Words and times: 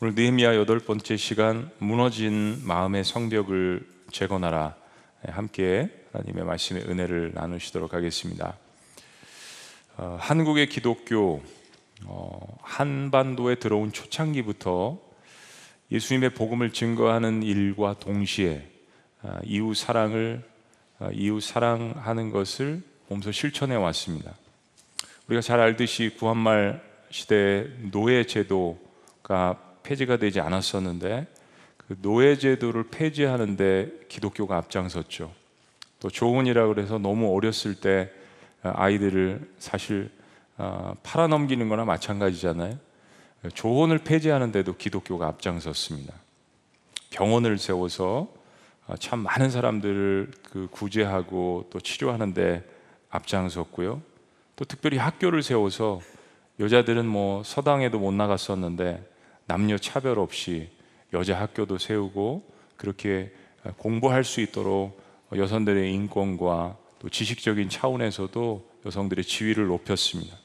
오늘 0.00 0.14
느헤미야 0.14 0.54
여덟 0.54 0.78
번째 0.78 1.16
시간 1.16 1.72
무너진 1.78 2.60
마음의 2.62 3.02
성벽을 3.02 3.84
재건하라 4.12 4.76
함께 5.26 5.90
하나님의 6.12 6.44
말씀의 6.44 6.84
은혜를 6.84 7.32
나누시도록 7.34 7.94
하겠습니다. 7.94 8.56
어, 9.96 10.16
한국의 10.20 10.68
기독교 10.68 11.42
어, 12.04 12.58
한반도에 12.62 13.56
들어온 13.56 13.90
초창기부터 13.90 15.00
예수님의 15.90 16.30
복음을 16.30 16.72
증거하는 16.72 17.42
일과 17.42 17.94
동시에 17.98 18.70
어, 19.22 19.40
이웃 19.42 19.74
사랑을 19.74 20.44
어, 21.00 21.08
이웃 21.12 21.40
사랑하는 21.40 22.30
것을 22.30 22.82
몸소 23.08 23.32
실천해 23.32 23.74
왔습니다. 23.74 24.32
우리가 25.26 25.40
잘 25.40 25.58
알듯이 25.58 26.14
구한말 26.16 26.84
시대 27.10 27.66
노예 27.90 28.22
제도가 28.22 29.67
폐지가 29.88 30.18
되지 30.18 30.40
않았었는데 30.40 31.26
그 31.78 31.96
노예 32.02 32.36
제도를 32.36 32.88
폐지하는데 32.90 34.00
기독교가 34.08 34.58
앞장섰죠. 34.58 35.32
또 36.00 36.10
조언이라 36.10 36.66
그래서 36.66 36.98
너무 36.98 37.34
어렸을 37.34 37.74
때 37.74 38.10
아이들을 38.62 39.50
사실 39.58 40.10
어, 40.58 40.94
팔아넘기는 41.02 41.66
거나 41.68 41.86
마찬가지잖아요. 41.86 42.76
조언을 43.54 43.98
폐지하는데도 43.98 44.76
기독교가 44.76 45.26
앞장섰습니다. 45.28 46.12
병원을 47.10 47.56
세워서 47.56 48.28
어, 48.88 48.94
참 48.98 49.20
많은 49.20 49.50
사람들을 49.50 50.32
그 50.42 50.68
구제하고 50.70 51.68
또 51.70 51.80
치료하는데 51.80 52.62
앞장섰고요. 53.08 54.02
또 54.56 54.64
특별히 54.66 54.98
학교를 54.98 55.42
세워서 55.42 56.00
여자들은 56.60 57.06
뭐 57.06 57.42
서당에도 57.42 57.98
못 57.98 58.12
나갔었는데 58.12 59.07
남녀 59.48 59.78
차별 59.78 60.18
없이 60.18 60.68
여자 61.14 61.40
학교도 61.40 61.78
세우고 61.78 62.42
그렇게 62.76 63.32
공부할 63.78 64.22
수 64.22 64.42
있도록 64.42 65.00
여성들의 65.34 65.90
인권과 65.92 66.76
또 66.98 67.08
지식적인 67.08 67.70
차원에서도 67.70 68.68
여성들의 68.84 69.24
지위를 69.24 69.66
높였습니다. 69.68 70.36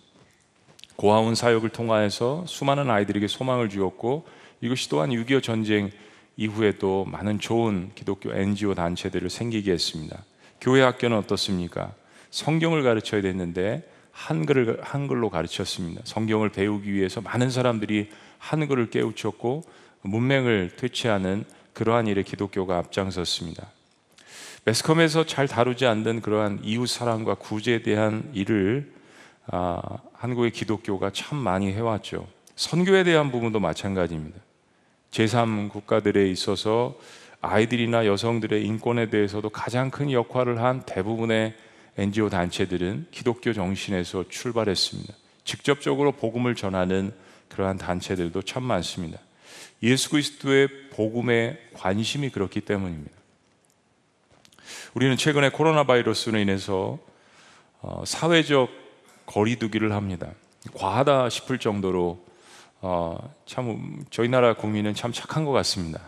고아원 0.96 1.36
사역을 1.36 1.70
통하여서 1.70 2.46
수많은 2.48 2.90
아이들에게 2.90 3.28
소망을 3.28 3.68
주었고 3.68 4.26
이것이 4.62 4.88
또한 4.90 5.10
6.25 5.10 5.44
전쟁 5.44 5.92
이후에도 6.38 7.04
많은 7.04 7.40
좋은 7.40 7.92
기독교 7.96 8.34
NGO 8.34 8.74
단체들을 8.74 9.30
생기게 9.30 9.74
했습니다. 9.74 10.24
교회 10.62 10.82
학교는 10.82 11.18
어떻습니까? 11.18 11.94
성경을 12.32 12.84
가르쳐야 12.84 13.22
됐는데 13.22 13.84
한글을 14.14 14.80
한글로 14.82 15.30
가르쳤습니다. 15.30 16.02
성경을 16.06 16.50
배우기 16.50 16.94
위해서 16.94 17.20
많은 17.20 17.50
사람들이 17.50 18.10
한글을 18.38 18.90
깨우쳤고 18.90 19.64
문맹을 20.04 20.76
퇴치하는 20.78 21.44
그러한 21.74 22.08
일에 22.08 22.24
기독교가 22.24 22.78
앞장섰습니다. 22.78 23.68
매스컴에서 24.66 25.26
잘 25.26 25.48
다루지 25.48 25.86
않는 25.86 26.22
그러한 26.22 26.60
이웃 26.64 26.88
사랑과 26.88 27.36
구제에 27.36 27.82
대한 27.82 28.30
일을 28.34 28.94
아, 29.48 29.82
한국의 30.14 30.52
기독교가 30.52 31.12
참 31.12 31.38
많이 31.38 31.74
해왔죠. 31.74 32.28
선교에 32.56 33.04
대한 33.04 33.32
부분도 33.32 33.60
마찬가지입니다. 33.60 34.40
제3 35.12 35.70
국가들에 35.70 36.30
있어서 36.30 36.96
아이들이나 37.42 38.06
여성들의 38.06 38.66
인권에 38.66 39.10
대해서도 39.10 39.50
가장 39.50 39.92
큰 39.92 40.12
역할을 40.12 40.62
한 40.62 40.82
대부분의 40.86 41.56
NGO 41.98 42.30
단체들은 42.30 43.08
기독교 43.12 43.54
정신에서 43.54 44.26
출발했습니다. 44.30 45.14
직접적으로 45.46 46.14
복음을 46.14 46.56
전하는 46.56 47.14
그러한 47.50 47.78
단체들도 47.78 48.42
참 48.44 48.64
많습니다. 48.64 49.20
예수 49.84 50.10
그리스도의 50.10 50.90
복음에 50.92 51.60
관심이 51.74 52.30
그렇기 52.30 52.62
때문입니다. 52.62 53.12
우리는 54.94 55.18
최근에 55.18 55.50
코로나 55.50 55.84
바이러스로 55.84 56.40
인해서 56.40 57.00
어, 57.82 58.04
사회적 58.06 58.70
거리두기를 59.26 59.92
합니다. 59.92 60.32
과하다 60.74 61.30
싶을 61.30 61.60
정도로 61.60 62.26
어, 62.82 63.36
참 63.46 64.04
저희 64.10 64.30
나라 64.30 64.56
국민은 64.56 64.96
참 64.96 65.12
착한 65.12 65.46
것 65.46 65.52
같습니다. 65.52 66.02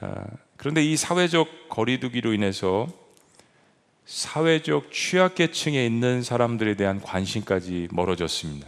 어, 0.00 0.24
그런데 0.56 0.84
이 0.84 0.96
사회적 0.96 1.68
거리두기로 1.70 2.34
인해서 2.34 2.86
사회적 4.10 4.90
취약계층에 4.90 5.86
있는 5.86 6.24
사람들에 6.24 6.74
대한 6.74 7.00
관심까지 7.00 7.86
멀어졌습니다. 7.92 8.66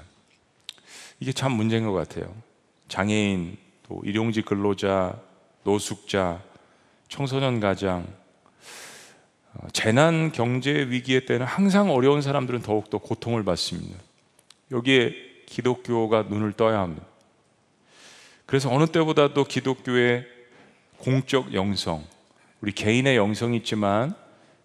이게 1.19 1.33
참 1.33 1.51
문제인 1.51 1.85
것 1.85 1.93
같아요. 1.93 2.33
장애인, 2.87 3.59
또 3.89 4.01
일용직 4.05 4.45
근로자, 4.45 5.19
노숙자, 5.65 6.41
청소년 7.09 7.59
가장, 7.59 8.07
어, 9.55 9.67
재난 9.73 10.31
경제 10.31 10.71
위기의 10.89 11.27
때는 11.27 11.45
항상 11.45 11.91
어려운 11.91 12.23
사람들은 12.23 12.63
더욱더 12.63 12.99
고통을 12.99 13.43
받습니다. 13.43 13.99
여기에 14.71 15.13
기독교가 15.47 16.23
눈을 16.23 16.53
떠야 16.53 16.79
합니다. 16.79 17.05
그래서 18.47 18.73
어느 18.73 18.87
때보다도 18.87 19.43
기독교의 19.43 20.25
공적 20.99 21.53
영성, 21.53 22.07
우리 22.61 22.71
개인의 22.71 23.17
영성이 23.17 23.57
있지만 23.57 24.22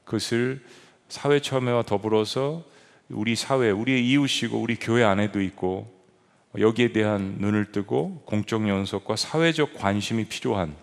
그것을 0.07 0.63
사회 1.09 1.41
참여와 1.41 1.84
더불어서 1.84 2.63
우리 3.09 3.35
사회, 3.35 3.69
우리의 3.69 4.07
이웃이고 4.09 4.57
우리 4.59 4.75
교회 4.78 5.03
안에도 5.03 5.41
있고 5.41 5.94
여기에 6.57 6.94
대한 6.94 7.35
눈을 7.40 7.72
뜨고 7.72 8.23
공적 8.25 8.67
연속과 8.67 9.17
사회적 9.17 9.75
관심이 9.75 10.25
필요한 10.25 10.75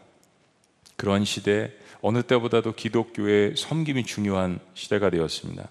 그런 0.96 1.24
시대 1.24 1.72
어느 2.02 2.22
때보다도 2.22 2.74
기독교의 2.74 3.56
섬김이 3.56 4.04
중요한 4.04 4.60
시대가 4.74 5.08
되었습니다. 5.08 5.68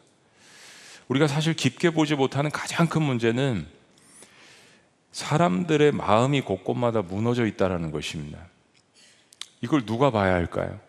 우리가 1.07 1.27
사실 1.27 1.53
깊게 1.53 1.91
보지 1.91 2.15
못하는 2.15 2.49
가장 2.49 2.87
큰 2.87 3.03
문제는 3.03 3.67
사람들의 5.11 5.91
마음이 5.91 6.41
곳곳마다 6.41 7.03
무너져 7.03 7.45
있다는 7.45 7.91
것입니다. 7.91 8.47
이걸 9.61 9.85
누가 9.85 10.09
봐야 10.09 10.33
할까요? 10.33 10.79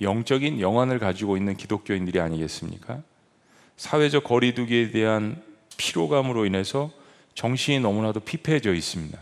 영적인 0.00 0.60
영안을 0.60 0.98
가지고 0.98 1.36
있는 1.36 1.56
기독교인들이 1.56 2.20
아니겠습니까? 2.20 3.02
사회적 3.76 4.24
거리두기에 4.24 4.90
대한 4.90 5.42
피로감으로 5.76 6.46
인해서 6.46 6.90
정신이 7.34 7.80
너무나도 7.80 8.20
피폐해져 8.20 8.74
있습니다. 8.74 9.18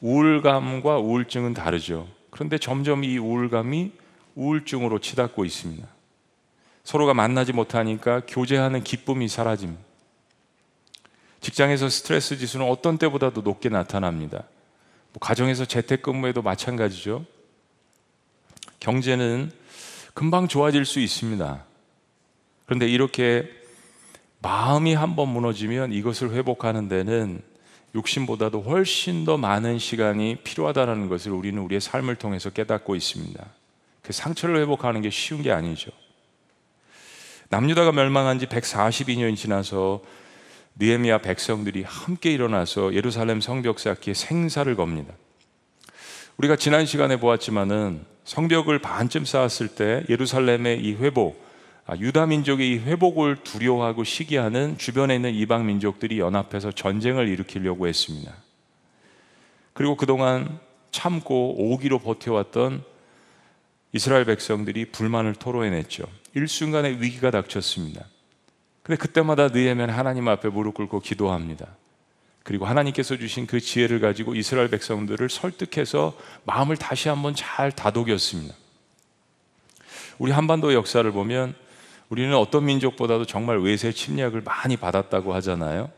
우울감과 0.00 0.98
우울증은 0.98 1.54
다르죠. 1.54 2.08
그런데 2.30 2.58
점점 2.58 3.04
이 3.04 3.18
우울감이 3.18 3.92
우울증으로 4.34 4.98
치닫고 5.00 5.44
있습니다. 5.44 5.86
서로가 6.84 7.14
만나지 7.14 7.52
못하니까 7.52 8.22
교제하는 8.26 8.84
기쁨이 8.84 9.28
사라집니다. 9.28 9.82
직장에서 11.40 11.88
스트레스 11.88 12.36
지수는 12.38 12.68
어떤 12.68 12.98
때보다도 12.98 13.42
높게 13.42 13.68
나타납니다. 13.68 14.44
뭐 15.12 15.20
가정에서 15.20 15.64
재택근무에도 15.64 16.42
마찬가지죠. 16.42 17.24
경제는 18.86 19.50
금방 20.14 20.46
좋아질 20.46 20.84
수 20.84 21.00
있습니다. 21.00 21.64
그런데 22.66 22.86
이렇게 22.86 23.50
마음이 24.40 24.94
한번 24.94 25.28
무너지면 25.30 25.92
이것을 25.92 26.30
회복하는 26.30 26.88
데는 26.88 27.42
욕심보다도 27.96 28.62
훨씬 28.62 29.24
더 29.24 29.36
많은 29.38 29.80
시간이 29.80 30.36
필요하다는 30.44 31.08
것을 31.08 31.32
우리는 31.32 31.60
우리의 31.62 31.80
삶을 31.80 32.14
통해서 32.14 32.50
깨닫고 32.50 32.94
있습니다. 32.94 33.44
그 34.02 34.12
상처를 34.12 34.60
회복하는 34.60 35.02
게 35.02 35.10
쉬운 35.10 35.42
게 35.42 35.50
아니죠. 35.50 35.90
남유다가 37.48 37.90
멸망한 37.90 38.38
지 38.38 38.46
142년 38.46 39.34
지나서 39.34 40.00
느헤미야 40.76 41.22
백성들이 41.22 41.82
함께 41.82 42.30
일어나서 42.30 42.94
예루살렘 42.94 43.40
성벽 43.40 43.80
쌓기에 43.80 44.14
생사를 44.14 44.72
겁니다. 44.76 45.12
우리가 46.38 46.56
지난 46.56 46.84
시간에 46.84 47.18
보았지만은 47.18 48.04
성벽을 48.24 48.80
반쯤 48.80 49.24
쌓았을 49.24 49.68
때 49.68 50.04
예루살렘의 50.10 50.84
이 50.84 50.94
회복, 50.94 51.42
아, 51.86 51.96
유다 51.96 52.26
민족의 52.26 52.72
이 52.72 52.78
회복을 52.78 53.36
두려워하고 53.42 54.04
시기하는 54.04 54.76
주변에 54.76 55.14
있는 55.14 55.32
이방 55.32 55.64
민족들이 55.64 56.18
연합해서 56.18 56.72
전쟁을 56.72 57.28
일으키려고 57.28 57.86
했습니다. 57.86 58.34
그리고 59.72 59.96
그동안 59.96 60.58
참고 60.90 61.54
오기로 61.72 62.00
버텨왔던 62.00 62.82
이스라엘 63.92 64.26
백성들이 64.26 64.86
불만을 64.86 65.34
토로해냈죠. 65.36 66.04
일순간에 66.34 66.98
위기가 67.00 67.30
닥쳤습니다. 67.30 68.04
근데 68.82 68.98
그때마다 68.98 69.48
느헤면 69.48 69.88
하나님 69.88 70.28
앞에 70.28 70.48
무릎 70.48 70.74
꿇고 70.74 71.00
기도합니다. 71.00 71.66
그리고 72.46 72.64
하나님께서 72.64 73.16
주신 73.16 73.44
그 73.48 73.58
지혜를 73.58 73.98
가지고 73.98 74.36
이스라엘 74.36 74.68
백성들을 74.68 75.28
설득해서 75.28 76.16
마음을 76.44 76.76
다시 76.76 77.08
한번 77.08 77.34
잘 77.34 77.72
다독였습니다. 77.72 78.54
우리 80.18 80.30
한반도 80.30 80.72
역사를 80.72 81.10
보면 81.10 81.56
우리는 82.08 82.32
어떤 82.36 82.64
민족보다도 82.66 83.24
정말 83.26 83.58
외세 83.58 83.90
침략을 83.90 84.42
많이 84.42 84.76
받았다고 84.76 85.34
하잖아요. 85.34 85.90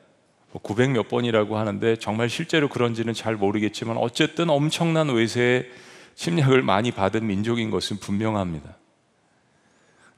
900 0.62 0.92
몇 0.92 1.08
번이라고 1.08 1.58
하는데 1.58 1.96
정말 1.96 2.30
실제로 2.30 2.70
그런지는 2.70 3.12
잘 3.12 3.36
모르겠지만 3.36 3.98
어쨌든 3.98 4.48
엄청난 4.48 5.10
외세의 5.10 5.70
침략을 6.14 6.62
많이 6.62 6.92
받은 6.92 7.26
민족인 7.26 7.70
것은 7.70 7.98
분명합니다. 7.98 8.74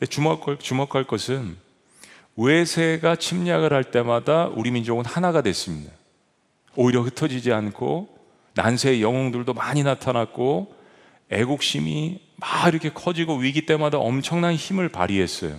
주목할, 0.09 0.61
주목할 0.61 1.09
것은 1.09 1.56
외세가 2.37 3.17
침략을 3.17 3.73
할 3.73 3.82
때마다 3.82 4.47
우리 4.47 4.71
민족은 4.71 5.05
하나가 5.05 5.43
됐습니다. 5.43 5.99
오히려 6.76 7.02
흩어지지 7.02 7.52
않고 7.52 8.19
난세의 8.55 9.02
영웅들도 9.02 9.55
많이 9.55 9.82
나타났고 9.82 10.75
애국심이 11.31 12.20
막 12.37 12.69
이렇게 12.69 12.90
커지고 12.90 13.37
위기 13.37 13.67
때마다 13.67 13.99
엄청난 13.99 14.55
힘을 14.55 14.88
발휘했어요. 14.88 15.58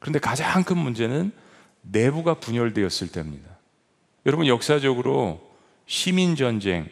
그런데 0.00 0.18
가장 0.18 0.64
큰 0.64 0.78
문제는 0.78 1.32
내부가 1.82 2.34
분열되었을 2.34 3.08
때입니다. 3.12 3.48
여러분 4.26 4.46
역사적으로 4.46 5.40
시민 5.86 6.34
전쟁을 6.34 6.88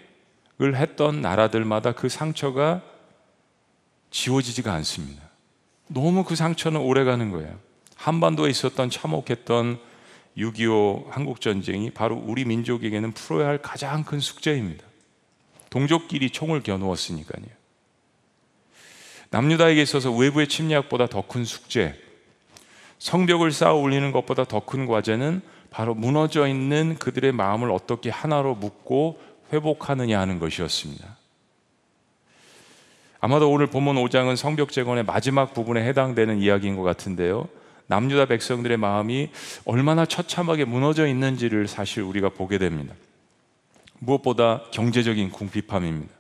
했던 0.58 1.20
나라들마다 1.20 1.92
그 1.92 2.08
상처가 2.08 2.82
지워지지가 4.10 4.72
않습니다. 4.74 5.22
너무 5.88 6.24
그 6.24 6.36
상처는 6.36 6.80
오래 6.80 7.04
가는 7.04 7.30
거예요. 7.30 7.58
한반도에 7.96 8.50
있었던 8.50 8.90
참혹했던 8.90 9.78
6.25 10.36 11.10
한국전쟁이 11.10 11.90
바로 11.90 12.16
우리 12.16 12.44
민족에게는 12.44 13.12
풀어야 13.12 13.48
할 13.48 13.58
가장 13.58 14.04
큰 14.04 14.20
숙제입니다. 14.20 14.84
동족끼리 15.70 16.30
총을 16.30 16.62
겨누었으니까요. 16.62 17.44
남유다에게 19.30 19.80
있어서 19.82 20.12
외부의 20.12 20.48
침략보다 20.48 21.06
더 21.06 21.22
큰 21.22 21.44
숙제, 21.44 21.98
성벽을 22.98 23.52
쌓아 23.52 23.72
올리는 23.72 24.12
것보다 24.12 24.44
더 24.44 24.60
큰 24.60 24.86
과제는 24.86 25.42
바로 25.70 25.94
무너져 25.94 26.46
있는 26.46 26.96
그들의 26.98 27.32
마음을 27.32 27.70
어떻게 27.70 28.10
하나로 28.10 28.54
묶고 28.54 29.18
회복하느냐 29.52 30.20
하는 30.20 30.38
것이었습니다. 30.38 31.16
아마도 33.20 33.50
오늘 33.50 33.68
본문 33.68 33.96
5장은 33.96 34.36
성벽 34.36 34.72
재건의 34.72 35.04
마지막 35.04 35.54
부분에 35.54 35.82
해당되는 35.86 36.38
이야기인 36.40 36.76
것 36.76 36.82
같은데요. 36.82 37.48
남유다 37.86 38.26
백성들의 38.26 38.76
마음이 38.76 39.30
얼마나 39.64 40.04
처참하게 40.06 40.64
무너져 40.64 41.06
있는지를 41.06 41.68
사실 41.68 42.02
우리가 42.02 42.30
보게 42.30 42.58
됩니다. 42.58 42.94
무엇보다 43.98 44.62
경제적인 44.72 45.30
궁핍함입니다. 45.30 46.12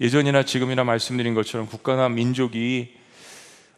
예전이나 0.00 0.44
지금이나 0.44 0.84
말씀드린 0.84 1.34
것처럼 1.34 1.66
국가나 1.66 2.08
민족이 2.08 2.96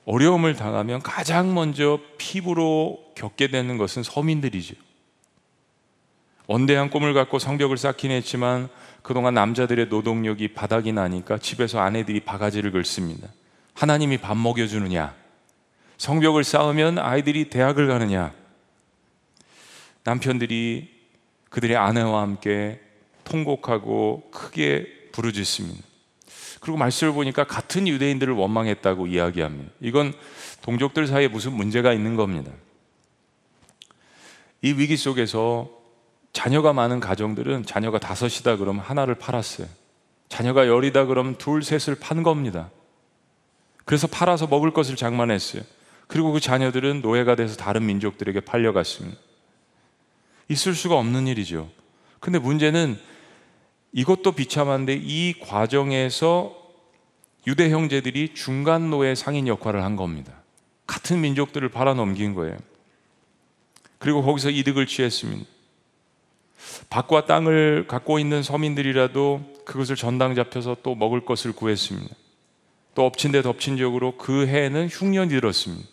어려움을 0.04 0.54
당하면 0.54 1.00
가장 1.00 1.54
먼저 1.54 2.00
피부로 2.19 2.98
겪게 3.14 3.48
되는 3.48 3.78
것은 3.78 4.02
서민들이죠. 4.02 4.75
원대한 6.46 6.90
꿈을 6.90 7.14
갖고 7.14 7.38
성벽을 7.38 7.76
쌓긴 7.76 8.10
했지만 8.10 8.68
그동안 9.02 9.34
남자들의 9.34 9.86
노동력이 9.86 10.48
바닥이 10.48 10.92
나니까 10.92 11.38
집에서 11.38 11.80
아내들이 11.80 12.20
바가지를 12.20 12.72
긁습니다. 12.72 13.28
하나님이 13.75 14.18
밥 14.18 14.36
먹여주느냐? 14.36 15.21
성벽을 16.02 16.43
쌓으면 16.43 16.99
아이들이 16.99 17.49
대학을 17.49 17.87
가느냐? 17.87 18.34
남편들이 20.02 20.90
그들의 21.49 21.76
아내와 21.76 22.22
함께 22.22 22.81
통곡하고 23.22 24.28
크게 24.32 25.10
부르짖습니다. 25.12 25.81
그리고 26.58 26.76
말씀을 26.76 27.12
보니까 27.12 27.44
같은 27.44 27.87
유대인들을 27.87 28.34
원망했다고 28.34 29.06
이야기합니다. 29.06 29.70
이건 29.78 30.12
동족들 30.62 31.06
사이에 31.06 31.28
무슨 31.28 31.52
문제가 31.52 31.93
있는 31.93 32.16
겁니다. 32.16 32.50
이 34.60 34.72
위기 34.72 34.96
속에서 34.96 35.70
자녀가 36.32 36.72
많은 36.72 36.99
가정들은 36.99 37.64
자녀가 37.64 38.00
다섯이다 38.00 38.56
그러면 38.56 38.82
하나를 38.82 39.14
팔았어요. 39.14 39.69
자녀가 40.28 40.66
열이다 40.66 41.04
그러면 41.04 41.37
둘, 41.37 41.62
셋을 41.62 41.94
판 42.00 42.25
겁니다. 42.25 42.72
그래서 43.84 44.08
팔아서 44.08 44.49
먹을 44.49 44.72
것을 44.72 44.96
장만했어요. 44.96 45.62
그리고 46.12 46.31
그 46.31 46.41
자녀들은 46.41 47.00
노예가 47.00 47.37
돼서 47.37 47.56
다른 47.56 47.87
민족들에게 47.87 48.41
팔려갔습니다. 48.41 49.17
있을 50.49 50.75
수가 50.75 50.99
없는 50.99 51.26
일이죠. 51.26 51.70
근데 52.20 52.38
문제는 52.38 52.99
이것도 53.93 54.32
비참한데 54.32 55.00
이 55.03 55.32
과정에서 55.41 56.55
유대 57.47 57.70
형제들이 57.70 58.35
중간 58.35 58.91
노예 58.91 59.14
상인 59.14 59.49
역할을 59.49 59.82
한 59.82 59.97
겁니다. 59.97 60.35
같은 60.87 61.23
민족들을 61.23 61.70
팔아넘긴 61.70 62.35
거예요. 62.35 62.59
그리고 63.97 64.23
거기서 64.23 64.50
이득을 64.50 64.87
취했습니다. 64.87 65.47
밭과 66.91 67.25
땅을 67.25 67.87
갖고 67.88 68.19
있는 68.19 68.43
서민들이라도 68.43 69.62
그것을 69.64 69.97
전당 69.97 70.35
잡혀서 70.35 70.76
또 70.82 70.94
먹을 70.94 71.25
것을 71.25 71.55
구했습니다. 71.55 72.14
또 72.94 73.06
엎친 73.06 73.32
데 73.32 73.41
덮친 73.41 73.79
적으로 73.79 74.19
그 74.19 74.47
해에는 74.47 74.88
흉년이 74.88 75.31
들었습니다. 75.31 75.91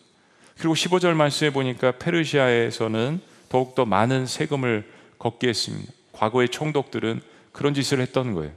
그리고 0.59 0.73
15절 0.73 1.13
말씀에 1.13 1.51
보니까 1.51 1.93
페르시아에서는 1.93 3.21
더욱더 3.47 3.85
많은 3.85 4.25
세금을 4.25 4.85
걷게 5.17 5.47
했습니다. 5.47 5.91
과거의 6.11 6.49
총독들은 6.49 7.21
그런 7.53 7.73
짓을 7.73 8.01
했던 8.01 8.33
거예요. 8.33 8.51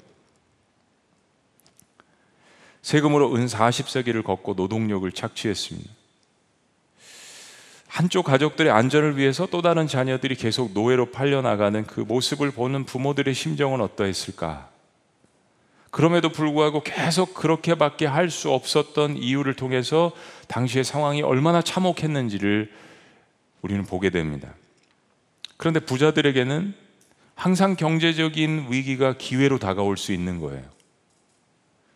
세금으로 2.82 3.36
은 3.36 3.46
40세기를 3.46 4.24
걷고 4.24 4.54
노동력을 4.54 5.10
착취했습니다. 5.12 5.90
한쪽 7.86 8.24
가족들의 8.24 8.72
안전을 8.72 9.16
위해서 9.16 9.46
또 9.46 9.62
다른 9.62 9.86
자녀들이 9.86 10.34
계속 10.34 10.72
노예로 10.72 11.12
팔려나가는 11.12 11.86
그 11.86 12.00
모습을 12.00 12.50
보는 12.50 12.84
부모들의 12.84 13.32
심정은 13.32 13.80
어떠했을까? 13.80 14.71
그럼에도 15.92 16.30
불구하고 16.30 16.82
계속 16.82 17.34
그렇게밖에 17.34 18.06
할 18.06 18.30
수 18.30 18.50
없었던 18.50 19.18
이유를 19.18 19.54
통해서 19.54 20.12
당시의 20.48 20.84
상황이 20.84 21.20
얼마나 21.20 21.60
참혹했는지를 21.60 22.72
우리는 23.60 23.84
보게 23.84 24.08
됩니다. 24.08 24.54
그런데 25.58 25.80
부자들에게는 25.80 26.74
항상 27.34 27.76
경제적인 27.76 28.68
위기가 28.70 29.16
기회로 29.18 29.58
다가올 29.58 29.98
수 29.98 30.12
있는 30.12 30.40
거예요. 30.40 30.64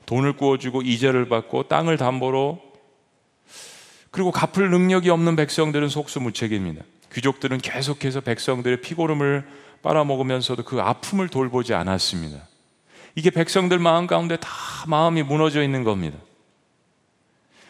돈을 0.05 0.35
구워주고 0.35 0.83
이자를 0.83 1.29
받고 1.31 1.69
땅을 1.69 1.97
담보로 1.97 2.61
그리고 4.11 4.31
갚을 4.31 4.71
능력이 4.71 5.09
없는 5.09 5.37
백성들은 5.37 5.89
속수무책입니다. 5.89 6.85
귀족들은 7.15 7.59
계속해서 7.59 8.21
백성들의 8.21 8.83
피고름을 8.83 9.47
빨아먹으면서도 9.83 10.65
그 10.65 10.83
아픔을 10.83 11.29
돌보지 11.29 11.73
않았습니다. 11.73 12.47
이게 13.17 13.31
백성들 13.31 13.79
마음 13.79 14.07
가운데 14.07 14.37
다 14.37 14.51
마음이 14.87 15.23
무너져 15.23 15.63
있는 15.63 15.83
겁니다. 15.83 16.19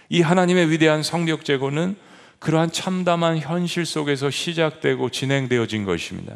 이 0.08 0.20
하나님의 0.20 0.70
위대한 0.70 1.02
성벽 1.02 1.44
제고는 1.44 1.96
그러한 2.40 2.72
참담한 2.72 3.38
현실 3.38 3.86
속에서 3.86 4.28
시작되고 4.28 5.08
진행되어진 5.10 5.84
것입니다. 5.84 6.34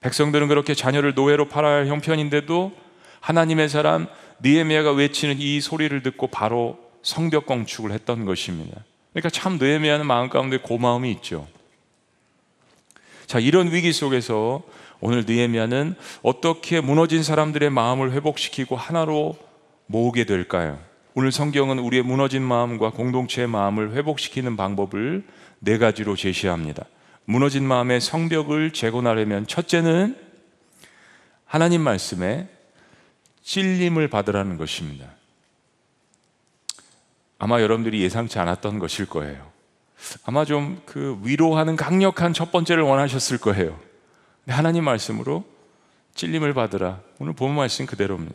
백성들은 0.00 0.48
그렇게 0.48 0.74
자녀를 0.74 1.14
노예로 1.14 1.48
팔아야 1.48 1.76
할 1.76 1.86
형편인데도 1.86 2.72
하나님의 3.20 3.68
사람 3.68 4.08
니에미아가 4.42 4.92
외치는 4.92 5.36
이 5.38 5.60
소리를 5.60 6.02
듣고 6.02 6.26
바로 6.26 6.78
성벽 7.02 7.46
건축을 7.46 7.92
했던 7.92 8.24
것입니다. 8.24 8.84
그러니까 9.12 9.30
참 9.30 9.58
느헤미야는 9.58 10.06
마음 10.06 10.28
가운데 10.28 10.58
고마움이 10.58 11.10
있죠. 11.12 11.48
자, 13.26 13.38
이런 13.38 13.72
위기 13.72 13.92
속에서 13.92 14.62
오늘 15.00 15.24
느헤미야는 15.26 15.94
어떻게 16.22 16.80
무너진 16.80 17.22
사람들의 17.22 17.70
마음을 17.70 18.12
회복시키고 18.12 18.76
하나로 18.76 19.36
모으게 19.86 20.24
될까요? 20.24 20.78
오늘 21.14 21.32
성경은 21.32 21.78
우리의 21.78 22.02
무너진 22.02 22.42
마음과 22.42 22.90
공동체의 22.90 23.48
마음을 23.48 23.92
회복시키는 23.92 24.56
방법을 24.56 25.24
네 25.60 25.78
가지로 25.78 26.16
제시합니다. 26.16 26.84
무너진 27.24 27.64
마음의 27.64 28.00
성벽을 28.00 28.72
재건하려면 28.72 29.46
첫째는 29.46 30.16
하나님 31.44 31.82
말씀에 31.82 32.48
찔림을 33.42 34.08
받으라는 34.08 34.58
것입니다. 34.58 35.06
아마 37.38 37.60
여러분들이 37.60 38.02
예상치 38.02 38.38
않았던 38.38 38.78
것일 38.78 39.06
거예요. 39.06 39.50
아마 40.24 40.44
좀 40.44 40.80
그 40.86 41.20
위로하는 41.22 41.76
강력한 41.76 42.32
첫 42.32 42.50
번째를 42.52 42.82
원하셨을 42.82 43.38
거예요. 43.38 43.78
하나님 44.52 44.84
말씀으로 44.84 45.44
찔림을 46.14 46.54
받으라. 46.54 47.00
오늘 47.18 47.32
본 47.32 47.54
말씀 47.54 47.86
그대로입니다. 47.86 48.34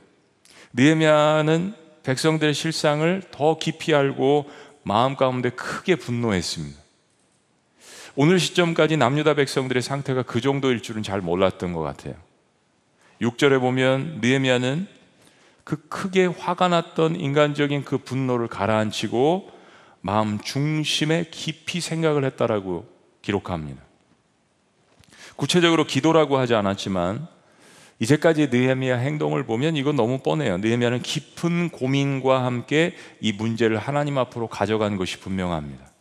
느헤미야는 0.73 1.75
백성들의 2.03 2.53
실상을 2.53 3.23
더 3.31 3.57
깊이 3.57 3.93
알고 3.93 4.49
마음 4.83 5.15
가운데 5.15 5.49
크게 5.49 5.95
분노했습니다. 5.95 6.81
오늘 8.15 8.39
시점까지 8.39 8.97
남유다 8.97 9.33
백성들의 9.33 9.81
상태가 9.81 10.23
그 10.23 10.39
정도일 10.39 10.81
줄은 10.81 11.03
잘 11.03 11.21
몰랐던 11.21 11.73
것 11.73 11.81
같아요. 11.81 12.15
6절에 13.21 13.59
보면 13.59 14.19
느헤미야는 14.21 14.87
그 15.63 15.87
크게 15.87 16.25
화가 16.25 16.67
났던 16.67 17.15
인간적인 17.15 17.85
그 17.85 17.97
분노를 17.97 18.47
가라앉히고 18.47 19.51
마음 20.01 20.39
중심에 20.39 21.25
깊이 21.31 21.79
생각을 21.79 22.25
했다라고 22.25 22.85
기록합니다. 23.21 23.82
구체적으로 25.43 25.85
기도라고 25.85 26.37
하지 26.37 26.55
않았지만 26.55 27.27
이제까지 27.99 28.47
느헤미야 28.47 28.95
행동을 28.95 29.45
보면 29.45 29.75
이건 29.75 29.97
너무 29.97 30.19
뻔해요. 30.19 30.57
느헤미야는 30.59 31.01
깊은 31.01 31.69
고민과 31.71 32.45
함께 32.45 32.95
이 33.19 33.33
문제를 33.33 33.77
하나님 33.77 34.17
앞으로 34.17 34.47
가져간 34.47 34.95
것이 34.95 35.19
분명합니다. 35.19 35.91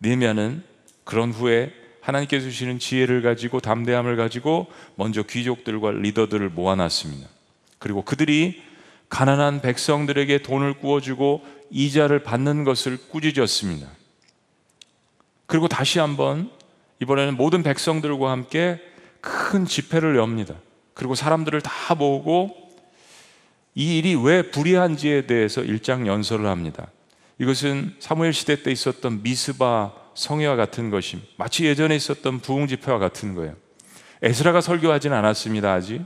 느헤미야는 0.00 0.64
그런 1.04 1.32
후에 1.32 1.70
하나님께서 2.00 2.48
주시는 2.48 2.78
지혜를 2.78 3.20
가지고 3.20 3.60
담대함을 3.60 4.16
가지고 4.16 4.66
먼저 4.94 5.22
귀족들과 5.22 5.90
리더들을 5.90 6.48
모아놨습니다. 6.48 7.28
그리고 7.78 8.02
그들이 8.02 8.62
가난한 9.10 9.60
백성들에게 9.60 10.38
돈을 10.38 10.78
구워주고 10.78 11.44
이자를 11.68 12.22
받는 12.22 12.64
것을 12.64 12.96
꾸짖었습니다. 13.10 13.86
그리고 15.44 15.68
다시 15.68 15.98
한번 15.98 16.58
이번에는 17.00 17.36
모든 17.36 17.62
백성들과 17.62 18.30
함께 18.30 18.80
큰 19.20 19.64
집회를 19.64 20.16
엽니다. 20.16 20.54
그리고 20.94 21.14
사람들을 21.14 21.60
다 21.62 21.94
모으고 21.94 22.54
이 23.74 23.98
일이 23.98 24.14
왜 24.14 24.50
불의한지에 24.50 25.26
대해서 25.26 25.62
일장 25.62 26.06
연설을 26.06 26.46
합니다. 26.46 26.88
이것은 27.38 27.94
사무엘 27.98 28.32
시대 28.32 28.62
때 28.62 28.70
있었던 28.70 29.22
미스바 29.22 29.92
성회와 30.14 30.56
같은 30.56 30.90
것임. 30.90 31.22
마치 31.36 31.64
예전에 31.64 31.96
있었던 31.96 32.40
부흥 32.40 32.66
집회와 32.66 32.98
같은 32.98 33.34
거예요. 33.34 33.54
에스라가 34.22 34.60
설교하지는 34.60 35.16
않았습니다. 35.16 35.72
아직. 35.72 36.02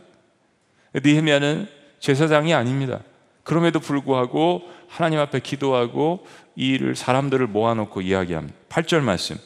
니헤미야는 0.95 1.67
제사장이 1.99 2.55
아닙니다. 2.55 3.01
그럼에도 3.43 3.81
불구하고 3.81 4.63
하나님 4.87 5.19
앞에 5.19 5.41
기도하고 5.41 6.25
이 6.55 6.69
일을 6.75 6.95
사람들을 6.95 7.49
모아놓고 7.49 8.03
이야기합니다. 8.03 8.57
8절 8.69 9.01
말씀. 9.01 9.37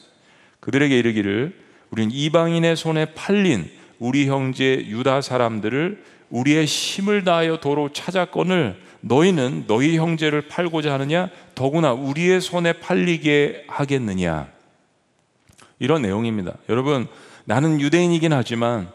그들에게 0.59 0.97
이르기를 0.97 1.53
우린 1.91 2.11
이방인의 2.11 2.75
손에 2.75 3.13
팔린 3.13 3.69
우리 3.99 4.27
형제 4.27 4.85
유다 4.87 5.21
사람들을 5.21 6.03
우리의 6.29 6.65
힘을 6.65 7.23
다하여 7.23 7.59
도로 7.59 7.91
찾아건을 7.91 8.79
너희는 9.01 9.65
너희 9.67 9.97
형제를 9.97 10.43
팔고자 10.43 10.93
하느냐 10.93 11.29
더구나 11.55 11.93
우리의 11.93 12.41
손에 12.41 12.73
팔리게 12.73 13.65
하겠느냐 13.67 14.47
이런 15.79 16.01
내용입니다. 16.01 16.53
여러분 16.67 17.07
나는 17.45 17.79
유대인이긴 17.79 18.33
하지만 18.33 18.89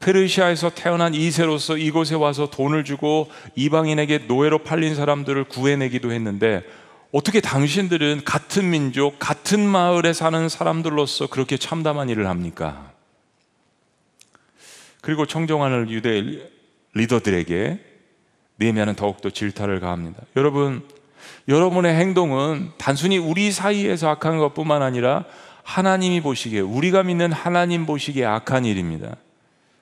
페르시아에서 0.00 0.70
태어난 0.70 1.12
이세로서 1.12 1.76
이곳에 1.76 2.14
와서 2.14 2.48
돈을 2.48 2.84
주고 2.84 3.28
이방인에게 3.56 4.26
노예로 4.28 4.58
팔린 4.58 4.94
사람들을 4.94 5.44
구해내기도 5.44 6.12
했는데 6.12 6.62
어떻게 7.10 7.40
당신들은 7.40 8.22
같은 8.24 8.68
민족, 8.68 9.18
같은 9.18 9.66
마을에 9.66 10.12
사는 10.12 10.48
사람들로서 10.48 11.28
그렇게 11.28 11.56
참담한 11.56 12.10
일을 12.10 12.26
합니까? 12.26 12.92
그리고 15.00 15.24
청정하는 15.24 15.88
유대 15.90 16.22
리더들에게 16.92 17.78
네미야는 18.56 18.94
더욱더 18.94 19.30
질타를 19.30 19.80
가합니다. 19.80 20.20
여러분, 20.36 20.82
여러분의 21.46 21.94
행동은 21.94 22.72
단순히 22.76 23.16
우리 23.16 23.52
사이에서 23.52 24.10
악한 24.10 24.38
것뿐만 24.38 24.82
아니라 24.82 25.24
하나님이 25.62 26.20
보시기에 26.20 26.60
우리가 26.60 27.04
믿는 27.04 27.32
하나님 27.32 27.86
보시기에 27.86 28.26
악한 28.26 28.66
일입니다. 28.66 29.16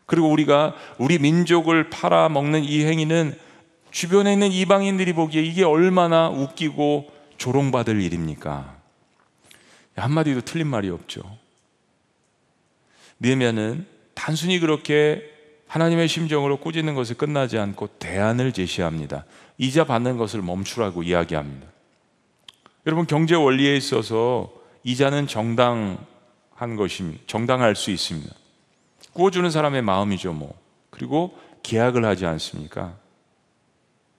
그리고 0.05 0.31
우리가 0.31 0.75
우리 0.99 1.19
민족을 1.19 1.91
팔아먹는 1.91 2.63
이 2.63 2.85
행위는 2.85 3.37
주변에 3.91 4.33
있는 4.35 4.53
이방인들이 4.53 5.13
보기에 5.15 5.43
이게 5.43 5.65
얼마나 5.65 6.29
웃기고 6.29 7.16
조롱받을 7.37 8.01
일입니까? 8.01 8.77
한마디도 9.97 10.43
틀린 10.43 10.67
말이 10.67 10.91
없죠. 10.91 11.23
느헤미야는 13.21 13.87
단순히 14.15 14.59
그렇게 14.59 15.23
하나님의 15.69 16.09
심정으로 16.09 16.59
꾸짖는 16.59 16.95
것에 16.95 17.15
끝나지 17.15 17.59
않고 17.59 17.89
대안을 17.99 18.53
제시합니다. 18.53 19.25
이자 19.59 19.85
받는 19.85 20.17
것을 20.17 20.43
멈추라고 20.43 21.03
이야기합니다. 21.03 21.67
여러분 22.87 23.07
경제 23.07 23.35
원리에 23.35 23.77
있어서 23.77 24.53
이자는 24.85 25.27
정당한 25.27 26.77
것입니다. 26.77 27.23
정당할 27.27 27.75
수 27.75 27.91
있습니다. 27.91 28.33
구워주는 29.13 29.51
사람의 29.51 29.83
마음이죠, 29.83 30.33
뭐. 30.33 30.55
그리고 30.91 31.37
계약을 31.63 32.05
하지 32.05 32.27
않습니까? 32.27 32.97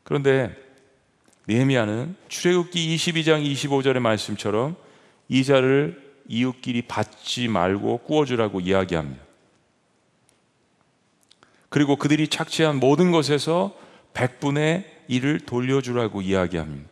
그런데 0.04 0.56
니헤미야는 1.48 2.16
출애굽기 2.28 2.96
22장 2.96 3.46
25절의 3.46 4.00
말씀처럼 4.00 4.76
이자를 5.30 6.06
이웃끼리 6.28 6.84
받지 6.84 7.48
말고 7.48 8.00
구워주라고 8.00 8.60
이야기합니다. 8.60 9.24
그리고 11.70 11.96
그들이 11.96 12.28
착취한 12.28 12.80
모든 12.80 13.12
것에서 13.12 13.74
100분의 14.14 14.86
1을 15.10 15.46
돌려주라고 15.46 16.22
이야기합니다. 16.22 16.90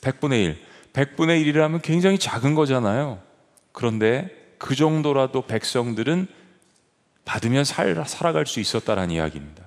100분의 0.00 0.44
1. 0.44 0.58
100분의 0.92 1.44
1이라면 1.44 1.82
굉장히 1.82 2.18
작은 2.18 2.54
거잖아요. 2.54 3.20
그런데 3.72 4.54
그 4.58 4.74
정도라도 4.74 5.42
백성들은 5.42 6.26
받으면 7.24 7.64
살, 7.64 8.04
살아갈 8.06 8.46
수 8.46 8.60
있었다는 8.60 9.10
이야기입니다. 9.10 9.64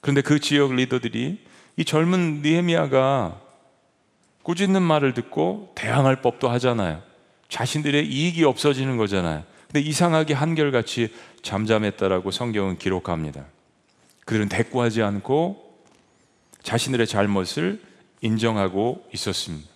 그런데 0.00 0.20
그 0.20 0.40
지역 0.40 0.74
리더들이 0.74 1.51
이 1.76 1.84
젊은 1.84 2.42
니헤미야가 2.42 3.40
꾸짖는 4.42 4.82
말을 4.82 5.14
듣고 5.14 5.72
대항할 5.74 6.20
법도 6.20 6.48
하잖아요. 6.50 7.02
자신들의 7.48 8.06
이익이 8.06 8.44
없어지는 8.44 8.96
거잖아요. 8.96 9.44
근데 9.66 9.80
이상하게 9.80 10.34
한결같이 10.34 11.14
잠잠했다라고 11.42 12.30
성경은 12.30 12.78
기록합니다. 12.78 13.44
그들은 14.24 14.48
대꾸하지 14.48 15.02
않고 15.02 15.72
자신들의 16.62 17.06
잘못을 17.06 17.80
인정하고 18.20 19.06
있었습니다. 19.12 19.68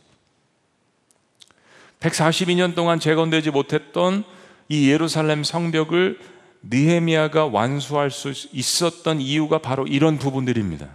142년 2.00 2.74
동안 2.74 3.00
재건되지 3.00 3.50
못했던 3.50 4.24
이 4.68 4.90
예루살렘 4.90 5.44
성벽을 5.44 6.18
느헤미야가 6.62 7.46
완수할 7.46 8.10
수 8.10 8.32
있었던 8.52 9.20
이유가 9.20 9.58
바로 9.58 9.86
이런 9.86 10.18
부분들입니다. 10.18 10.88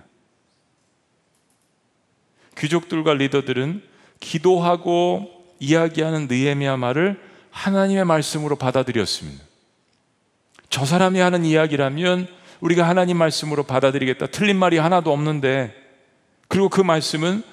귀족들과 2.62 3.16
리더들은 3.16 3.82
기도하고 4.20 5.30
이야기하는 5.60 6.28
느헤미야 6.28 6.78
말을 6.78 7.20
하나님의 7.50 8.06
말씀으로 8.06 8.56
받아들였습니다. 8.56 9.44
저 10.70 10.86
사람이 10.86 11.20
하는 11.20 11.44
이야기라면 11.44 12.28
우리가 12.60 12.88
하나님 12.88 13.18
말씀으로 13.18 13.64
받아들이겠다. 13.64 14.28
틀린 14.28 14.58
말이 14.58 14.78
하나도 14.78 15.12
없는데 15.12 15.76
그리고 16.48 16.70
그 16.70 16.82
말씀은 16.82 17.44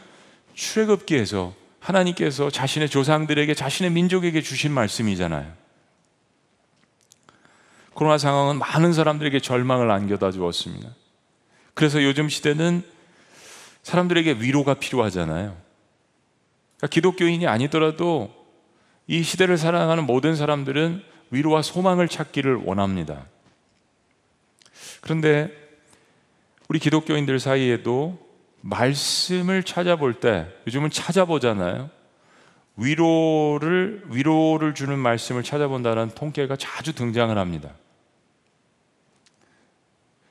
출애굽기에서 0.54 1.54
하나님께서 1.80 2.50
자신의 2.50 2.90
조상들에게 2.90 3.54
자신의 3.54 3.92
민족에게 3.92 4.42
주신 4.42 4.72
말씀이잖아요. 4.72 5.50
코로나 7.94 8.18
상황은 8.18 8.58
많은 8.58 8.92
사람들에게 8.92 9.40
절망을 9.40 9.90
안겨다 9.90 10.32
주었습니다. 10.32 10.90
그래서 11.74 12.02
요즘 12.04 12.28
시대는 12.28 12.97
사람들에게 13.88 14.32
위로가 14.40 14.74
필요하잖아요. 14.74 15.56
그러니까 16.76 16.86
기독교인이 16.90 17.46
아니더라도 17.46 18.30
이 19.06 19.22
시대를 19.22 19.56
살아가는 19.56 20.04
모든 20.04 20.36
사람들은 20.36 21.02
위로와 21.30 21.62
소망을 21.62 22.06
찾기를 22.06 22.56
원합니다. 22.64 23.24
그런데 25.00 25.50
우리 26.68 26.78
기독교인들 26.78 27.40
사이에도 27.40 28.18
말씀을 28.60 29.62
찾아볼 29.62 30.14
때 30.20 30.46
요즘은 30.66 30.90
찾아보잖아요. 30.90 31.88
위로를 32.76 34.02
위로를 34.10 34.74
주는 34.74 34.98
말씀을 34.98 35.42
찾아본다는 35.42 36.10
통계가 36.10 36.56
자주 36.56 36.94
등장을 36.94 37.36
합니다. 37.38 37.70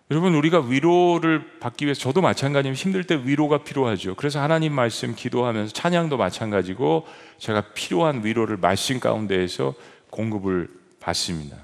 여러분 0.10 0.36
우리가 0.36 0.62
위로를 0.62 1.60
받기 1.60 1.86
위해서 1.86 2.00
저도 2.00 2.22
마찬가지면 2.22 2.76
힘들 2.76 3.04
때 3.04 3.22
위로가 3.26 3.64
필요하죠. 3.64 4.16
그래서 4.16 4.42
하나님 4.42 4.74
말씀 4.74 5.14
기도하면서 5.16 5.74
찬양도 5.74 6.16
마찬가지고 6.16 7.06
제가 7.40 7.74
필요한 7.74 8.24
위로를 8.24 8.56
말씀 8.56 9.02
가운데에서 9.02 9.74
공급을 10.10 10.70
받습니다. 11.02 11.58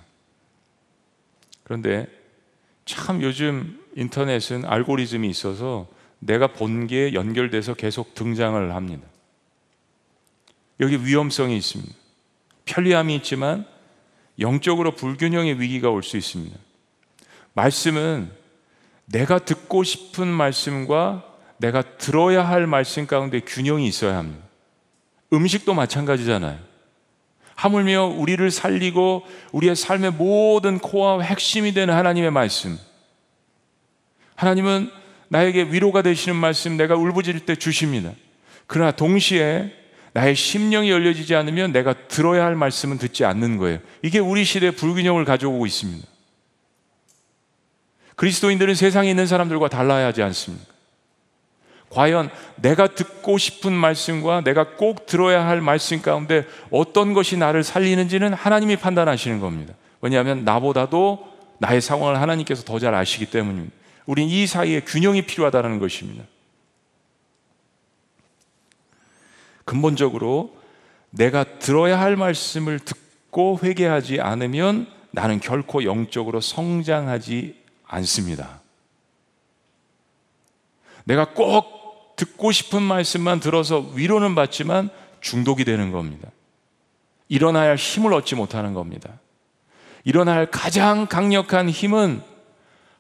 그런데 1.64 2.08
참 2.86 3.22
요즘 3.22 3.80
인터넷은 3.96 4.66
알고리즘이 4.66 5.30
있어서 5.30 5.88
내가 6.20 6.48
본 6.48 6.88
게 6.88 7.14
연결돼서 7.14 7.74
계속 7.74 8.14
등장을 8.14 8.76
합니다. 8.76 9.08
여기 10.82 11.06
위험성이 11.06 11.56
있습니다. 11.58 11.94
편리함이 12.66 13.16
있지만 13.16 13.66
영적으로 14.40 14.96
불균형의 14.96 15.62
위기가 15.62 15.90
올 15.90 16.04
수 16.04 16.18
있습니다. 16.18 16.58
말씀은 17.54 18.32
내가 19.06 19.40
듣고 19.40 19.84
싶은 19.84 20.28
말씀과 20.28 21.24
내가 21.58 21.82
들어야 21.82 22.48
할 22.48 22.68
말씀 22.68 23.08
가운데 23.08 23.40
균형이 23.40 23.88
있어야 23.88 24.18
합니다. 24.18 24.44
음식도 25.32 25.74
마찬가지잖아요. 25.74 26.60
하물며 27.56 28.06
우리를 28.06 28.50
살리고 28.52 29.26
우리의 29.52 29.76
삶의 29.76 30.12
모든 30.12 30.80
코어와 30.80 31.22
핵심이 31.22 31.74
되는 31.74 31.94
하나님의 31.94 32.32
말씀. 32.32 32.78
하나님은 34.36 34.90
나에게 35.30 35.64
위로가 35.64 36.02
되시는 36.02 36.36
말씀 36.36 36.78
내가 36.78 36.96
울부짖을 36.96 37.42
때 37.42 37.56
주십니다. 37.56 38.12
그러나 38.68 38.92
동시에 38.92 39.72
나의 40.14 40.36
심령이 40.36 40.92
열려지지 40.92 41.36
않으면 41.36 41.72
내가 41.72 41.94
들어야 42.08 42.46
할 42.46 42.56
말씀은 42.56 42.98
듣지 42.98 43.26
않는 43.26 43.58
거예요. 43.58 43.80
이게 44.02 44.20
우리 44.20 44.44
시대의 44.44 44.74
불균형을 44.74 45.26
가져오고 45.26 45.66
있습니다. 45.66 46.08
그리스도인들은 48.16 48.76
세상에 48.76 49.10
있는 49.10 49.28
사람들과 49.28 49.70
달라야 49.70 50.08
하지 50.08 50.22
않습니까? 50.24 50.74
과연 51.90 52.30
내가 52.56 52.88
듣고 52.88 53.38
싶은 53.38 53.72
말씀과 53.72 54.42
내가 54.42 54.76
꼭 54.76 55.06
들어야 55.06 55.46
할 55.46 55.62
말씀 55.62 56.02
가운데 56.02 56.46
어떤 56.72 57.14
것이 57.14 57.38
나를 57.38 57.64
살리는지는 57.64 58.34
하나님이 58.34 58.78
판단하시는 58.78 59.40
겁니다. 59.40 59.76
왜냐하면 60.02 60.44
나보다도 60.44 61.34
나의 61.60 61.82
상황을 61.82 62.20
하나님께서 62.20 62.64
더 62.64 62.80
잘 62.80 62.96
아시기 62.96 63.28
때문입니다. 63.28 63.74
우린 64.06 64.28
이 64.28 64.46
사이에 64.48 64.82
균형이 64.82 65.22
필요하다는 65.22 65.80
것입니다. 65.80 66.26
근본적으로 69.66 70.58
내가 71.12 71.44
들어야 71.60 72.00
할 72.00 72.16
말씀을 72.18 72.80
듣고 72.80 73.60
회개하지 73.64 74.20
않으면 74.20 74.88
나는 75.12 75.40
결코 75.40 75.84
영적으로 75.84 76.42
성장하지 76.42 77.63
않습니다. 77.94 78.62
내가 81.06 81.34
꼭 81.34 82.16
듣고 82.16 82.52
싶은 82.52 82.82
말씀만 82.82 83.40
들어서 83.40 83.80
위로는 83.94 84.36
받지만 84.36 84.90
중독이 85.22 85.66
되는 85.66 85.92
겁니다. 85.92 86.30
일어나야 87.28 87.70
할 87.70 87.76
힘을 87.76 88.14
얻지 88.14 88.36
못하는 88.36 88.74
겁니다. 88.74 89.20
할 90.38 90.52
가장 90.52 91.08
강력한 91.08 91.70
힘은 91.70 92.22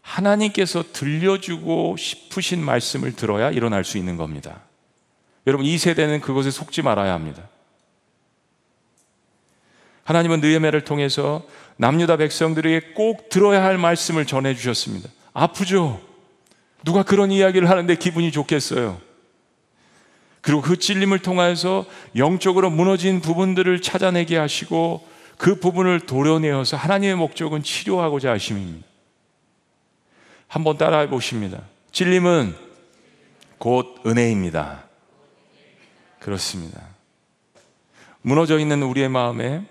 하나님께서 0.01 0.83
들려주고 0.91 1.95
싶으신 1.97 2.63
말씀을 2.63 3.15
들어야 3.15 3.51
일어날 3.51 3.83
수 3.83 3.97
있는 3.97 4.17
겁니다. 4.17 4.61
여러분, 5.47 5.65
이 5.65 5.77
세대는 5.77 6.21
그것에 6.21 6.51
속지 6.51 6.81
말아야 6.81 7.13
합니다. 7.13 7.43
하나님은 10.03 10.41
느헤메를 10.41 10.83
통해서 10.83 11.45
남유다 11.77 12.17
백성들에게 12.17 12.93
꼭 12.93 13.29
들어야 13.29 13.63
할 13.63 13.77
말씀을 13.77 14.25
전해 14.25 14.55
주셨습니다. 14.55 15.09
아프죠? 15.33 16.01
누가 16.83 17.03
그런 17.03 17.31
이야기를 17.31 17.69
하는데 17.69 17.95
기분이 17.95 18.31
좋겠어요? 18.31 18.99
그리고 20.41 20.61
그 20.61 20.77
찔림을 20.77 21.19
통해서 21.19 21.85
영적으로 22.17 22.69
무너진 22.69 23.21
부분들을 23.21 23.81
찾아내게 23.81 24.37
하시고 24.37 25.07
그 25.37 25.55
부분을 25.55 26.01
도려내어서 26.01 26.77
하나님의 26.77 27.15
목적은 27.15 27.63
치료하고자 27.63 28.31
하심입니다. 28.31 28.85
한번 30.47 30.77
따라해 30.77 31.09
보십니다. 31.09 31.61
찔림은 31.91 32.55
곧 33.57 33.95
은혜입니다. 34.05 34.83
그렇습니다. 36.19 36.81
무너져 38.21 38.59
있는 38.59 38.83
우리의 38.83 39.09
마음에 39.09 39.65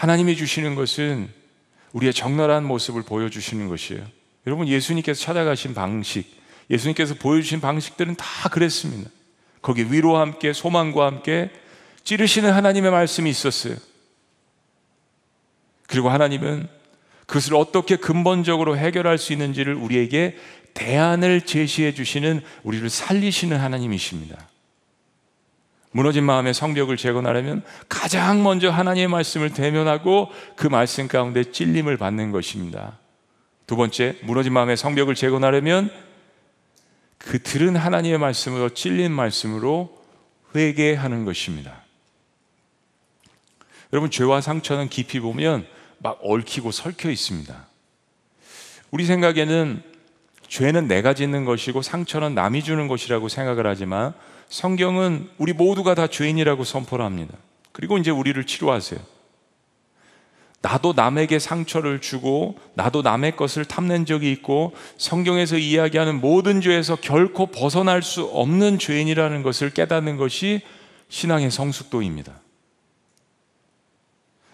하나님이 0.00 0.34
주시는 0.34 0.76
것은 0.76 1.28
우리의 1.92 2.14
적나라한 2.14 2.64
모습을 2.64 3.02
보여주시는 3.02 3.68
것이에요. 3.68 4.02
여러분, 4.46 4.66
예수님께서 4.66 5.20
찾아가신 5.20 5.74
방식, 5.74 6.40
예수님께서 6.70 7.16
보여주신 7.16 7.60
방식들은 7.60 8.14
다 8.14 8.48
그랬습니다. 8.48 9.10
거기 9.60 9.92
위로와 9.92 10.22
함께, 10.22 10.54
소망과 10.54 11.04
함께 11.04 11.50
찌르시는 12.04 12.50
하나님의 12.50 12.90
말씀이 12.90 13.28
있었어요. 13.28 13.76
그리고 15.86 16.08
하나님은 16.08 16.66
그것을 17.26 17.54
어떻게 17.54 17.96
근본적으로 17.96 18.78
해결할 18.78 19.18
수 19.18 19.34
있는지를 19.34 19.74
우리에게 19.74 20.38
대안을 20.72 21.42
제시해 21.42 21.92
주시는 21.92 22.40
우리를 22.62 22.88
살리시는 22.88 23.58
하나님이십니다. 23.58 24.48
무너진 25.92 26.24
마음의 26.24 26.54
성벽을 26.54 26.96
재건하려면 26.96 27.62
가장 27.88 28.42
먼저 28.42 28.70
하나님의 28.70 29.08
말씀을 29.08 29.52
대면하고 29.52 30.30
그 30.56 30.66
말씀 30.66 31.08
가운데 31.08 31.44
찔림을 31.44 31.96
받는 31.96 32.30
것입니다. 32.30 32.98
두 33.66 33.76
번째, 33.76 34.16
무너진 34.22 34.52
마음의 34.52 34.76
성벽을 34.76 35.14
재건하려면 35.14 35.90
그 37.18 37.42
들은 37.42 37.76
하나님의 37.76 38.18
말씀으로 38.18 38.70
찔린 38.70 39.12
말씀으로 39.12 39.98
회개하는 40.54 41.24
것입니다. 41.24 41.82
여러분, 43.92 44.10
죄와 44.10 44.40
상처는 44.40 44.88
깊이 44.88 45.20
보면 45.20 45.66
막 45.98 46.18
얽히고 46.22 46.70
설켜 46.70 47.10
있습니다. 47.10 47.66
우리 48.90 49.04
생각에는 49.04 49.82
죄는 50.48 50.88
내가 50.88 51.14
짓는 51.14 51.44
것이고 51.44 51.82
상처는 51.82 52.34
남이 52.34 52.64
주는 52.64 52.88
것이라고 52.88 53.28
생각을 53.28 53.66
하지만 53.66 54.14
성경은 54.50 55.30
우리 55.38 55.52
모두가 55.52 55.94
다 55.94 56.08
죄인이라고 56.08 56.64
선포를 56.64 57.04
합니다. 57.04 57.34
그리고 57.72 57.96
이제 57.96 58.10
우리를 58.10 58.44
치료하세요. 58.44 59.00
나도 60.62 60.92
남에게 60.94 61.38
상처를 61.38 62.00
주고 62.00 62.58
나도 62.74 63.00
남의 63.00 63.36
것을 63.36 63.64
탐낸 63.64 64.04
적이 64.04 64.30
있고 64.32 64.74
성경에서 64.98 65.56
이야기하는 65.56 66.20
모든 66.20 66.60
죄에서 66.60 66.96
결코 66.96 67.46
벗어날 67.46 68.02
수 68.02 68.24
없는 68.24 68.78
죄인이라는 68.78 69.42
것을 69.42 69.70
깨닫는 69.70 70.18
것이 70.18 70.60
신앙의 71.08 71.50
성숙도입니다. 71.50 72.40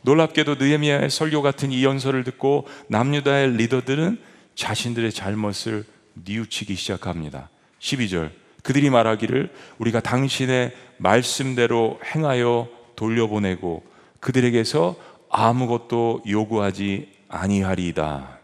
놀랍게도 0.02 0.54
느헤미야의 0.56 1.10
설교 1.10 1.42
같은 1.42 1.72
이 1.72 1.82
연설을 1.82 2.22
듣고 2.22 2.68
남유다의 2.86 3.56
리더들은 3.56 4.20
자신들의 4.54 5.10
잘못을 5.10 5.84
뉘우치기 6.14 6.76
시작합니다. 6.76 7.50
12절 7.80 8.45
그들이 8.66 8.90
말하기를 8.90 9.52
우리가 9.78 10.00
당신의 10.00 10.72
말씀대로 10.96 12.00
행하여 12.04 12.66
돌려보내고 12.96 13.84
그들에게서 14.18 14.96
아무것도 15.30 16.24
요구하지 16.28 17.12
아니하리이다. 17.28 18.40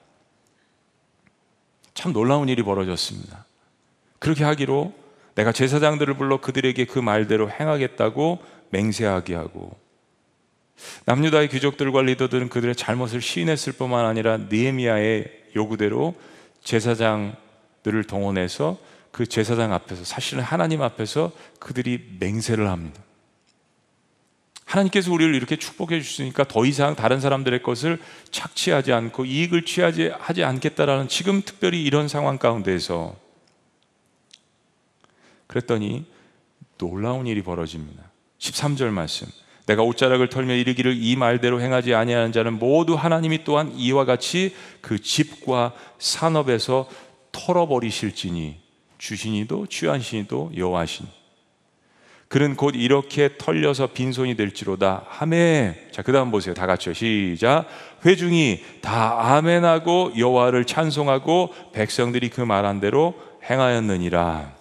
참 1.94 2.12
놀라운 2.12 2.48
일이 2.48 2.62
벌어졌습니다. 2.62 3.46
그렇게 4.20 4.44
하기로 4.44 4.92
내가 5.34 5.50
제사장들을 5.50 6.14
불러 6.14 6.40
그들에게 6.40 6.84
그 6.84 7.00
말대로 7.00 7.50
행하겠다고 7.50 8.38
맹세하게 8.70 9.34
하고 9.34 9.76
남유다의 11.04 11.48
귀족들과 11.48 12.02
리더들은 12.02 12.48
그들의 12.48 12.76
잘못을 12.76 13.20
시인했을 13.20 13.72
뿐만 13.72 14.06
아니라 14.06 14.36
느헤미야의 14.36 15.46
요구대로 15.56 16.14
제사장들을 16.62 18.04
동원해서 18.06 18.91
그 19.12 19.26
제사장 19.26 19.72
앞에서 19.72 20.04
사실은 20.04 20.42
하나님 20.42 20.82
앞에서 20.82 21.30
그들이 21.60 22.16
맹세를 22.18 22.68
합니다. 22.68 23.00
하나님께서 24.64 25.12
우리를 25.12 25.34
이렇게 25.34 25.56
축복해 25.56 26.00
주시니까 26.00 26.44
더 26.48 26.64
이상 26.64 26.96
다른 26.96 27.20
사람들의 27.20 27.62
것을 27.62 28.00
착취하지 28.30 28.92
않고 28.94 29.26
이익을 29.26 29.66
취하지 29.66 30.12
하지 30.18 30.44
않겠다라는 30.44 31.08
지금 31.08 31.42
특별히 31.42 31.84
이런 31.84 32.08
상황 32.08 32.38
가운데서 32.38 33.14
그랬더니 35.46 36.06
놀라운 36.78 37.26
일이 37.26 37.42
벌어집니다. 37.42 38.02
13절 38.38 38.88
말씀. 38.88 39.28
내가 39.66 39.82
옷자락을 39.82 40.30
털며 40.30 40.54
이르기를 40.54 40.96
이 40.96 41.16
말대로 41.16 41.60
행하지 41.60 41.94
아니하는 41.94 42.32
자는 42.32 42.58
모두 42.58 42.94
하나님이 42.94 43.44
또한 43.44 43.72
이와 43.76 44.06
같이 44.06 44.56
그 44.80 45.00
집과 45.00 45.74
산업에서 45.98 46.88
털어버리실지니 47.30 48.61
주신이도 49.02 49.66
취하신이도 49.66 50.52
여호와신. 50.56 51.06
그는 52.28 52.54
곧 52.56 52.76
이렇게 52.76 53.30
털려서 53.36 53.88
빈손이 53.88 54.36
될지로다. 54.36 55.06
아멘. 55.18 55.88
자, 55.90 56.02
그다음 56.02 56.30
보세요. 56.30 56.54
다 56.54 56.66
같이요. 56.66 56.94
시작. 56.94 57.66
회중이 58.06 58.62
다 58.80 59.34
아멘하고 59.36 60.12
여호와를 60.16 60.64
찬송하고 60.66 61.52
백성들이 61.72 62.30
그 62.30 62.40
말한 62.40 62.80
대로 62.80 63.14
행하였느니라. 63.50 64.52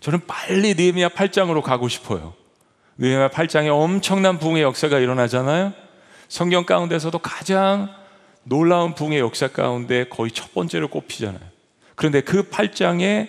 저는 0.00 0.20
빨리 0.26 0.74
느헤미야 0.74 1.08
8장으로 1.08 1.62
가고 1.62 1.88
싶어요. 1.88 2.34
느헤미야 2.98 3.30
8장에 3.30 3.68
엄청난 3.68 4.38
붕의 4.38 4.62
역사가 4.62 4.98
일어나잖아요. 4.98 5.72
성경 6.28 6.66
가운데서도 6.66 7.18
가장 7.18 7.88
놀라운 8.44 8.94
붕의 8.94 9.20
역사 9.20 9.48
가운데 9.48 10.04
거의 10.04 10.30
첫 10.30 10.52
번째로 10.52 10.88
꼽히잖아요. 10.88 11.51
그런데 11.94 12.20
그 12.20 12.48
8장에 12.48 13.28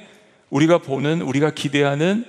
우리가 0.49 0.77
보는 0.79 1.21
우리가 1.21 1.51
기대하는 1.51 2.25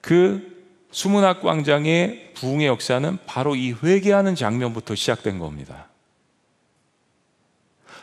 그 0.00 0.54
수문학 0.90 1.42
광장의 1.42 2.32
부흥의 2.34 2.68
역사는 2.68 3.18
바로 3.26 3.56
이 3.56 3.72
회개하는 3.72 4.36
장면부터 4.36 4.94
시작된 4.94 5.38
겁니다. 5.38 5.88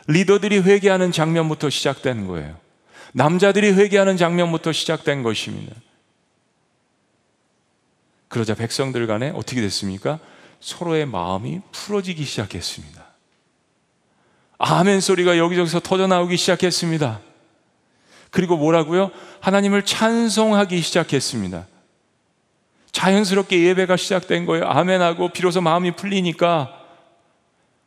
리더들이 0.08 0.58
회개하는 0.58 1.12
장면부터 1.12 1.70
시작되는 1.70 2.26
거예요. 2.26 2.58
남자들이 3.12 3.72
회개하는 3.72 4.16
장면부터 4.16 4.72
시작된 4.72 5.22
것입니다. 5.22 5.74
그러자 8.28 8.54
백성들 8.54 9.06
간에 9.06 9.30
어떻게 9.34 9.60
됐습니까? 9.60 10.18
서로의 10.60 11.06
마음이 11.06 11.60
풀어지기 11.72 12.24
시작했습니다. 12.24 13.04
아멘 14.58 15.00
소리가 15.00 15.38
여기저기서 15.38 15.80
터져 15.80 16.06
나오기 16.06 16.36
시작했습니다. 16.36 17.20
그리고 18.32 18.56
뭐라고요? 18.56 19.10
하나님을 19.40 19.84
찬송하기 19.84 20.80
시작했습니다. 20.80 21.66
자연스럽게 22.90 23.62
예배가 23.62 23.96
시작된 23.96 24.46
거예요. 24.46 24.66
아멘하고 24.66 25.28
비로소 25.28 25.60
마음이 25.60 25.92
풀리니까 25.92 26.80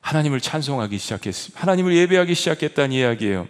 하나님을 0.02 0.40
찬송하기 0.40 0.98
시작했습니다. 1.00 1.60
하나님을 1.60 1.96
예배하기 1.96 2.36
시작했다는 2.36 2.92
이야기예요. 2.92 3.48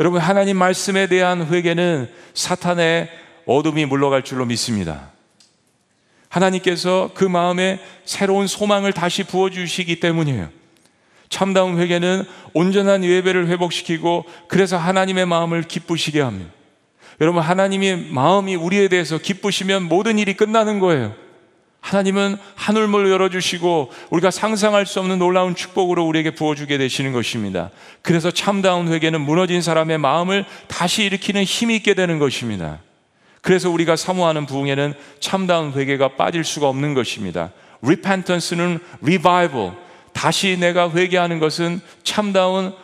여러분, 0.00 0.20
하나님 0.20 0.58
말씀에 0.58 1.06
대한 1.06 1.46
회개는 1.46 2.10
사탄의 2.34 3.08
어둠이 3.46 3.86
물러갈 3.86 4.24
줄로 4.24 4.44
믿습니다. 4.46 5.10
하나님께서 6.28 7.10
그 7.14 7.24
마음에 7.24 7.78
새로운 8.04 8.48
소망을 8.48 8.92
다시 8.92 9.22
부어주시기 9.22 10.00
때문이에요. 10.00 10.50
참다운 11.30 11.78
회개는 11.78 12.24
온전한 12.52 13.04
예배를 13.04 13.46
회복시키고 13.46 14.24
그래서 14.48 14.76
하나님의 14.76 15.26
마음을 15.26 15.62
기쁘시게 15.62 16.20
합니다. 16.20 16.52
여러분, 17.20 17.42
하나님의 17.42 18.08
마음이 18.10 18.56
우리에 18.56 18.88
대해서 18.88 19.18
기쁘시면 19.18 19.84
모든 19.84 20.18
일이 20.18 20.34
끝나는 20.34 20.80
거예요. 20.80 21.14
하나님은 21.80 22.36
하늘문을 22.56 23.10
열어주시고 23.10 23.90
우리가 24.10 24.30
상상할 24.30 24.84
수 24.86 25.00
없는 25.00 25.18
놀라운 25.18 25.54
축복으로 25.54 26.04
우리에게 26.06 26.32
부어주게 26.32 26.76
되시는 26.76 27.12
것입니다. 27.12 27.70
그래서 28.02 28.30
참다운 28.30 28.88
회개는 28.88 29.20
무너진 29.20 29.62
사람의 29.62 29.98
마음을 29.98 30.44
다시 30.68 31.04
일으키는 31.04 31.44
힘이 31.44 31.76
있게 31.76 31.94
되는 31.94 32.18
것입니다. 32.18 32.80
그래서 33.40 33.70
우리가 33.70 33.96
사모하는 33.96 34.44
부흥에는 34.46 34.94
참다운 35.20 35.72
회개가 35.72 36.16
빠질 36.16 36.44
수가 36.44 36.68
없는 36.68 36.92
것입니다. 36.94 37.50
repentance는 37.82 38.80
revival. 39.02 39.72
다시 40.20 40.58
내가 40.58 40.90
회개하는 40.90 41.38
것은 41.38 41.80
참다운 42.02 42.74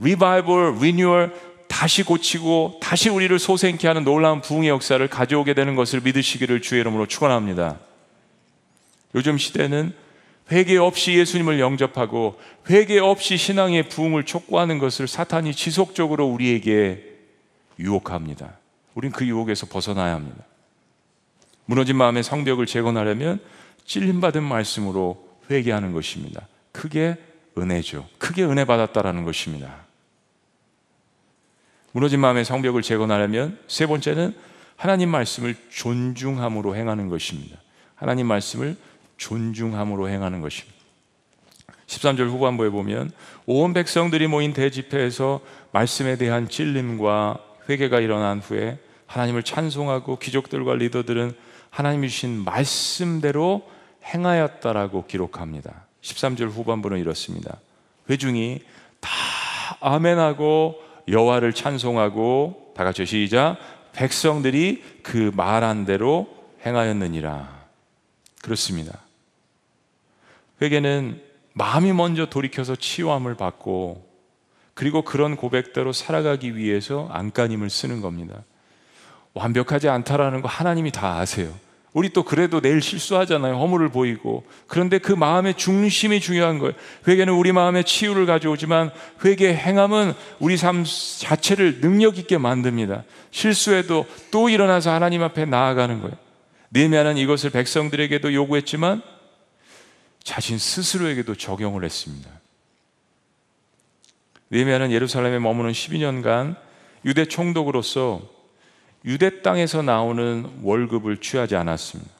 revival, 0.00 0.76
renewal, 0.76 1.30
다시 1.68 2.02
고치고 2.02 2.80
다시 2.80 3.10
우리를 3.10 3.38
소생케 3.38 3.86
하는 3.86 4.02
놀라운 4.02 4.40
부흥의 4.40 4.70
역사를 4.70 5.06
가져오게 5.06 5.52
되는 5.52 5.76
것을 5.76 6.00
믿으시기를 6.00 6.62
주의 6.62 6.80
이름으로 6.80 7.04
축원합니다. 7.04 7.78
요즘 9.14 9.36
시대는 9.36 9.92
회개 10.50 10.78
없이 10.78 11.12
예수님을 11.18 11.60
영접하고 11.60 12.40
회개 12.70 12.98
없이 12.98 13.36
신앙의 13.36 13.90
부흥을 13.90 14.24
촉구하는 14.24 14.78
것을 14.78 15.06
사탄이 15.06 15.52
지속적으로 15.52 16.24
우리에게 16.24 17.04
유혹합니다. 17.78 18.56
우린 18.94 19.12
그 19.12 19.26
유혹에서 19.26 19.66
벗어나야 19.66 20.14
합니다. 20.14 20.44
무너진 21.66 21.96
마음의 21.96 22.22
성벽을 22.22 22.64
재건하려면 22.64 23.40
찔림받은 23.84 24.42
말씀으로 24.42 25.22
회개하는 25.50 25.92
것입니다. 25.92 26.48
크게 26.76 27.16
은혜죠. 27.56 28.06
크게 28.18 28.44
은혜 28.44 28.66
받았다라는 28.66 29.24
것입니다. 29.24 29.86
무너진 31.92 32.20
마음의 32.20 32.44
성벽을 32.44 32.82
재건하려면 32.82 33.58
세 33.66 33.86
번째는 33.86 34.36
하나님 34.76 35.08
말씀을 35.08 35.56
존중함으로 35.70 36.76
행하는 36.76 37.08
것입니다. 37.08 37.58
하나님 37.94 38.26
말씀을 38.26 38.76
존중함으로 39.16 40.10
행하는 40.10 40.42
것입니다. 40.42 40.76
13절 41.86 42.28
후반부에 42.28 42.68
보면 42.68 43.10
온 43.46 43.72
백성들이 43.72 44.26
모인 44.26 44.52
대집회에서 44.52 45.40
말씀에 45.72 46.18
대한 46.18 46.50
찔림과 46.50 47.38
회개가 47.70 48.00
일어난 48.00 48.40
후에 48.40 48.78
하나님을 49.06 49.44
찬송하고 49.44 50.18
귀족들과 50.18 50.74
리더들은 50.74 51.34
하나님이 51.70 52.10
주신 52.10 52.44
말씀대로 52.44 53.66
행하였다라고 54.04 55.06
기록합니다. 55.06 55.85
13절 56.06 56.50
후반부는 56.50 56.98
이렇습니다. 56.98 57.58
회중이 58.08 58.60
다 59.00 59.10
아멘하고 59.80 60.80
여호와를 61.08 61.52
찬송하고 61.52 62.72
다 62.76 62.84
같이 62.84 63.04
시작 63.06 63.58
백성들이 63.92 64.82
그 65.02 65.32
말한 65.34 65.84
대로 65.84 66.28
행하였느니라. 66.64 67.66
그렇습니다. 68.42 69.00
회개는 70.62 71.22
마음이 71.54 71.92
먼저 71.92 72.26
돌이켜서 72.26 72.76
치유함을 72.76 73.34
받고 73.34 74.06
그리고 74.74 75.02
그런 75.02 75.36
고백대로 75.36 75.92
살아가기 75.92 76.56
위해서 76.56 77.08
안간힘을 77.10 77.70
쓰는 77.70 78.00
겁니다. 78.00 78.44
완벽하지 79.32 79.88
않다라는 79.88 80.42
거 80.42 80.48
하나님이 80.48 80.92
다 80.92 81.18
아세요. 81.18 81.52
우리 81.96 82.10
또 82.10 82.24
그래도 82.24 82.60
내일 82.60 82.82
실수하잖아요. 82.82 83.54
허물을 83.54 83.88
보이고. 83.88 84.44
그런데 84.66 84.98
그 84.98 85.12
마음의 85.12 85.54
중심이 85.54 86.20
중요한 86.20 86.58
거예요. 86.58 86.74
회개는 87.08 87.32
우리 87.32 87.52
마음의 87.52 87.84
치유를 87.84 88.26
가져오지만 88.26 88.90
회개 89.24 89.54
행함은 89.54 90.12
우리 90.38 90.58
삶 90.58 90.84
자체를 90.84 91.80
능력 91.80 92.18
있게 92.18 92.36
만듭니다. 92.36 93.04
실수해도 93.30 94.04
또 94.30 94.50
일어나서 94.50 94.90
하나님 94.90 95.22
앞에 95.22 95.46
나아가는 95.46 96.02
거예요. 96.02 96.14
느헤미야는 96.72 97.16
이것을 97.16 97.48
백성들에게도 97.48 98.34
요구했지만 98.34 99.00
자신 100.22 100.58
스스로에게도 100.58 101.34
적용을 101.36 101.82
했습니다. 101.82 102.28
느헤미야는 104.50 104.92
예루살렘에 104.92 105.38
머무는 105.38 105.72
12년간 105.72 106.56
유대 107.06 107.24
총독으로서 107.24 108.35
유대 109.06 109.42
땅에서 109.42 109.82
나오는 109.82 110.50
월급을 110.62 111.18
취하지 111.18 111.54
않았습니다. 111.56 112.10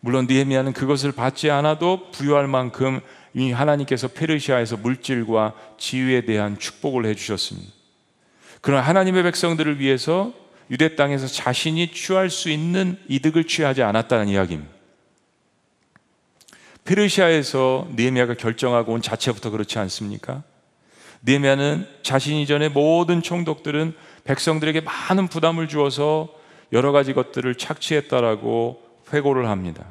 물론 0.00 0.26
느헤미야는 0.26 0.72
그것을 0.72 1.12
받지 1.12 1.50
않아도 1.50 2.10
부유할 2.10 2.48
만큼 2.48 3.00
이 3.34 3.52
하나님께서 3.52 4.08
페르시아에서 4.08 4.76
물질과 4.78 5.54
지위에 5.78 6.22
대한 6.22 6.58
축복을 6.58 7.06
해 7.06 7.14
주셨습니다. 7.14 7.72
그러나 8.60 8.82
하나님의 8.82 9.22
백성들을 9.22 9.78
위해서 9.78 10.32
유대 10.70 10.96
땅에서 10.96 11.26
자신이 11.26 11.92
취할 11.92 12.30
수 12.30 12.50
있는 12.50 12.98
이득을 13.08 13.44
취하지 13.44 13.82
않았다는 13.82 14.28
이야기입니다. 14.28 14.72
페르시아에서 16.84 17.88
느헤미야가 17.94 18.34
결정하고 18.34 18.92
온 18.92 19.02
자체부터 19.02 19.50
그렇지 19.50 19.78
않습니까? 19.78 20.42
느헤미야는 21.22 21.86
자신 22.02 22.38
이전의 22.38 22.70
모든 22.70 23.22
총독들은 23.22 23.94
백성들에게 24.24 24.82
많은 24.82 25.28
부담을 25.28 25.68
주어서 25.68 26.28
여러 26.72 26.92
가지 26.92 27.12
것들을 27.12 27.54
착취했다라고 27.56 28.82
회고를 29.12 29.48
합니다. 29.48 29.86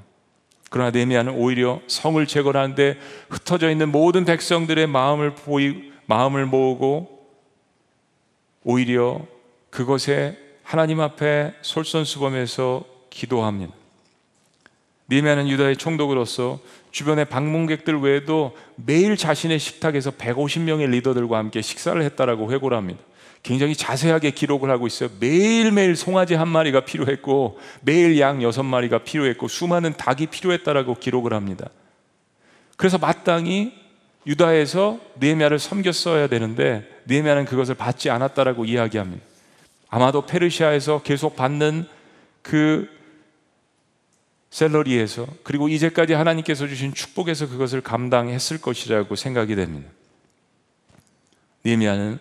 그러나 0.69 0.91
느헤미야는 0.91 1.33
오히려 1.33 1.81
성을 1.87 2.25
재건하는데 2.25 2.97
흩어져 3.29 3.69
있는 3.71 3.91
모든 3.91 4.25
백성들의 4.25 4.87
마음을 4.87 5.35
보이 5.35 5.91
마음을 6.05 6.45
모으고 6.45 7.27
오히려 8.63 9.21
그것에 9.69 10.37
하나님 10.63 10.99
앞에 10.99 11.55
솔선수범해서 11.61 12.85
기도합니다. 13.09 13.73
니메아는 15.09 15.47
유다의 15.47 15.77
총독으로서 15.77 16.59
주변의 16.91 17.25
방문객들 17.25 17.99
외에도 17.99 18.55
매일 18.75 19.17
자신의 19.17 19.57
식탁에서 19.57 20.11
150명의 20.11 20.87
리더들과 20.89 21.37
함께 21.37 21.61
식사를 21.61 21.99
했다라고 22.01 22.51
회고를 22.51 22.77
합니다. 22.77 23.01
굉장히 23.41 23.75
자세하게 23.75 24.31
기록을 24.31 24.69
하고 24.69 24.85
있어요. 24.87 25.09
매일매일 25.19 25.95
송아지 25.95 26.35
한 26.35 26.47
마리가 26.47 26.81
필요했고 26.81 27.59
매일 27.81 28.19
양 28.19 28.43
여섯 28.43 28.63
마리가 28.63 28.99
필요했고 28.99 29.47
수많은 29.47 29.93
닭이 29.93 30.27
필요했다라고 30.27 30.95
기록을 30.95 31.33
합니다. 31.33 31.69
그래서 32.75 32.97
마땅히 32.97 33.73
유다에서 34.27 34.99
느헤미야를 35.19 35.59
섬겼어야 35.59 36.27
되는데 36.27 36.87
느헤미야는 37.07 37.45
그것을 37.45 37.75
받지 37.75 38.09
않았다라고 38.09 38.65
이야기합니다. 38.65 39.23
아마도 39.89 40.25
페르시아에서 40.25 41.01
계속 41.01 41.35
받는 41.35 41.85
그 42.41 42.87
셀러리에서 44.51 45.27
그리고 45.43 45.69
이제까지 45.69 46.13
하나님께서 46.13 46.67
주신 46.67 46.93
축복에서 46.93 47.49
그것을 47.49 47.81
감당했을 47.81 48.59
것이라고 48.59 49.15
생각이 49.15 49.55
됩니다. 49.55 49.89
니미야는 51.65 52.19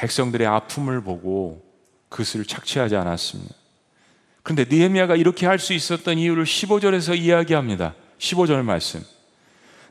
백성들의 0.00 0.46
아픔을 0.46 1.02
보고 1.02 1.62
그것을 2.08 2.46
착취하지 2.46 2.96
않았습니다. 2.96 3.54
그런데 4.42 4.64
니에미아가 4.74 5.14
이렇게 5.16 5.46
할 5.46 5.58
수 5.58 5.74
있었던 5.74 6.16
이유를 6.16 6.44
15절에서 6.44 7.16
이야기합니다. 7.18 7.94
15절 8.18 8.62
말씀. 8.62 9.04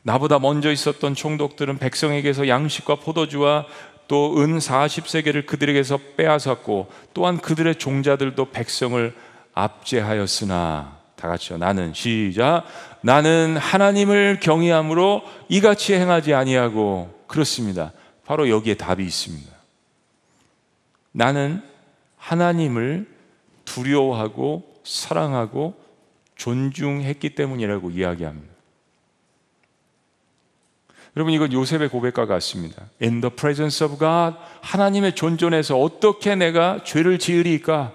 나보다 0.02 0.40
먼저 0.40 0.72
있었던 0.72 1.14
총독들은 1.14 1.78
백성에게서 1.78 2.48
양식과 2.48 2.96
포도주와 2.96 3.66
또 4.08 4.34
은 4.38 4.58
40세계를 4.58 5.46
그들에게서 5.46 6.00
빼앗았고 6.16 6.88
또한 7.14 7.38
그들의 7.38 7.76
종자들도 7.76 8.50
백성을 8.50 9.14
압제하였으나 9.54 10.98
다 11.14 11.28
같이요. 11.28 11.58
나는 11.58 11.94
시작. 11.94 12.64
나는 13.02 13.56
하나님을 13.56 14.40
경외함으로 14.42 15.22
이같이 15.48 15.94
행하지 15.94 16.34
아니하고 16.34 17.24
그렇습니다. 17.28 17.92
바로 18.26 18.48
여기에 18.48 18.74
답이 18.74 19.04
있습니다. 19.04 19.49
나는 21.12 21.62
하나님을 22.16 23.06
두려워하고 23.64 24.80
사랑하고 24.84 25.74
존중했기 26.36 27.34
때문이라고 27.34 27.90
이야기합니다. 27.90 28.50
여러분 31.16 31.34
이건 31.34 31.52
요셉의 31.52 31.88
고백과 31.88 32.26
같습니다. 32.26 32.84
In 33.02 33.20
the 33.20 33.34
presence 33.34 33.84
of 33.84 33.98
God 33.98 34.36
하나님의 34.62 35.14
존존에서 35.14 35.78
어떻게 35.78 36.34
내가 36.34 36.82
죄를 36.84 37.18
지으리까? 37.18 37.94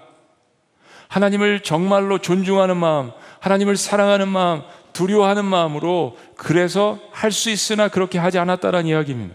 하나님을 1.08 1.62
정말로 1.62 2.18
존중하는 2.18 2.76
마음, 2.76 3.12
하나님을 3.40 3.76
사랑하는 3.76 4.28
마음, 4.28 4.62
두려워하는 4.92 5.44
마음으로 5.44 6.16
그래서 6.36 6.98
할 7.12 7.30
수 7.30 7.50
있으나 7.50 7.88
그렇게 7.88 8.18
하지 8.18 8.38
않았다는 8.38 8.86
이야기입니다. 8.86 9.34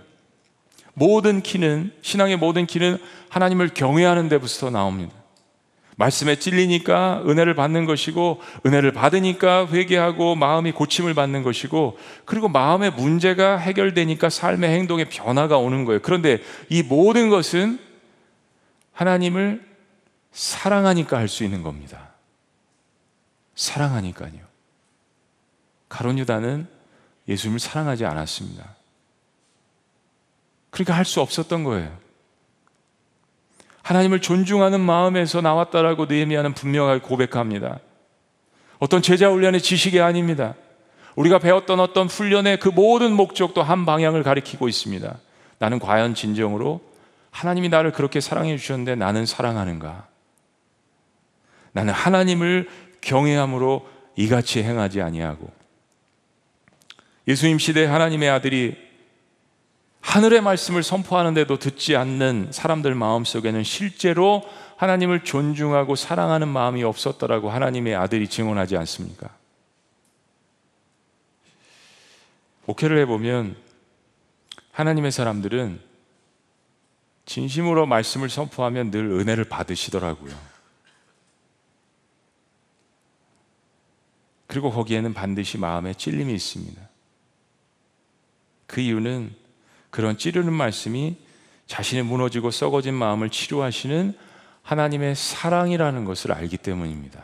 모든 0.93 1.41
키는 1.41 1.93
신앙의 2.01 2.37
모든 2.37 2.65
키는 2.65 2.97
하나님을 3.29 3.69
경외하는 3.73 4.29
데부터 4.29 4.69
나옵니다. 4.69 5.13
말씀에 5.97 6.37
찔리니까 6.37 7.23
은혜를 7.27 7.53
받는 7.53 7.85
것이고 7.85 8.41
은혜를 8.65 8.91
받으니까 8.91 9.67
회개하고 9.67 10.35
마음이 10.35 10.71
고침을 10.71 11.13
받는 11.13 11.43
것이고 11.43 11.97
그리고 12.25 12.49
마음의 12.49 12.91
문제가 12.91 13.57
해결되니까 13.57 14.29
삶의 14.29 14.69
행동에 14.71 15.05
변화가 15.05 15.57
오는 15.57 15.85
거예요. 15.85 15.99
그런데 16.01 16.39
이 16.69 16.81
모든 16.81 17.29
것은 17.29 17.79
하나님을 18.93 19.63
사랑하니까 20.31 21.17
할 21.17 21.27
수 21.27 21.43
있는 21.43 21.61
겁니다. 21.61 22.09
사랑하니까요. 23.55 24.39
가론 25.87 26.17
유다는 26.17 26.67
예수님을 27.27 27.59
사랑하지 27.59 28.05
않았습니다. 28.05 28.75
그러니까 30.71 30.95
할 30.95 31.05
수 31.05 31.21
없었던 31.21 31.63
거예요. 31.63 31.95
하나님을 33.83 34.21
존중하는 34.21 34.79
마음에서 34.79 35.41
나왔다라고 35.41 36.05
느헤미야는 36.05 36.53
분명하게 36.53 37.01
고백합니다. 37.01 37.79
어떤 38.79 39.01
제자 39.01 39.29
훈련의 39.29 39.61
지식이 39.61 39.99
아닙니다. 39.99 40.55
우리가 41.15 41.39
배웠던 41.39 41.79
어떤 41.79 42.07
훈련의 42.07 42.59
그 42.59 42.69
모든 42.69 43.13
목적도 43.13 43.61
한 43.61 43.85
방향을 43.85 44.23
가리키고 44.23 44.67
있습니다. 44.69 45.17
나는 45.59 45.79
과연 45.79 46.15
진정으로 46.15 46.81
하나님이 47.31 47.69
나를 47.69 47.91
그렇게 47.91 48.19
사랑해 48.21 48.57
주셨는데 48.57 48.95
나는 48.95 49.25
사랑하는가? 49.25 50.07
나는 51.73 51.93
하나님을 51.93 52.69
경외함으로 53.01 53.87
이같이 54.15 54.63
행하지 54.63 55.01
아니하고 55.01 55.49
예수님 57.27 57.59
시대 57.59 57.85
하나님의 57.85 58.29
아들이 58.29 58.77
하늘의 60.01 60.41
말씀을 60.41 60.83
선포하는데도 60.83 61.57
듣지 61.57 61.95
않는 61.95 62.49
사람들 62.51 62.95
마음속에는 62.95 63.63
실제로 63.63 64.43
하나님을 64.77 65.23
존중하고 65.23 65.95
사랑하는 65.95 66.47
마음이 66.47 66.83
없었더라고 66.83 67.49
하나님의 67.51 67.95
아들이 67.95 68.27
증언하지 68.27 68.77
않습니까? 68.77 69.29
목회를 72.65 72.97
해보면 72.99 73.55
하나님의 74.71 75.11
사람들은 75.11 75.79
진심으로 77.25 77.85
말씀을 77.85 78.29
선포하면 78.29 78.91
늘 78.91 79.05
은혜를 79.05 79.45
받으시더라고요. 79.45 80.35
그리고 84.47 84.71
거기에는 84.71 85.13
반드시 85.13 85.57
마음에 85.57 85.93
찔림이 85.93 86.33
있습니다. 86.33 86.81
그 88.67 88.81
이유는 88.81 89.40
그런 89.91 90.17
찌르는 90.17 90.51
말씀이 90.51 91.15
자신의 91.67 92.03
무너지고 92.03 92.49
썩어진 92.49 92.93
마음을 92.95 93.29
치료하시는 93.29 94.13
하나님의 94.63 95.15
사랑이라는 95.15 96.05
것을 96.05 96.31
알기 96.31 96.57
때문입니다. 96.57 97.21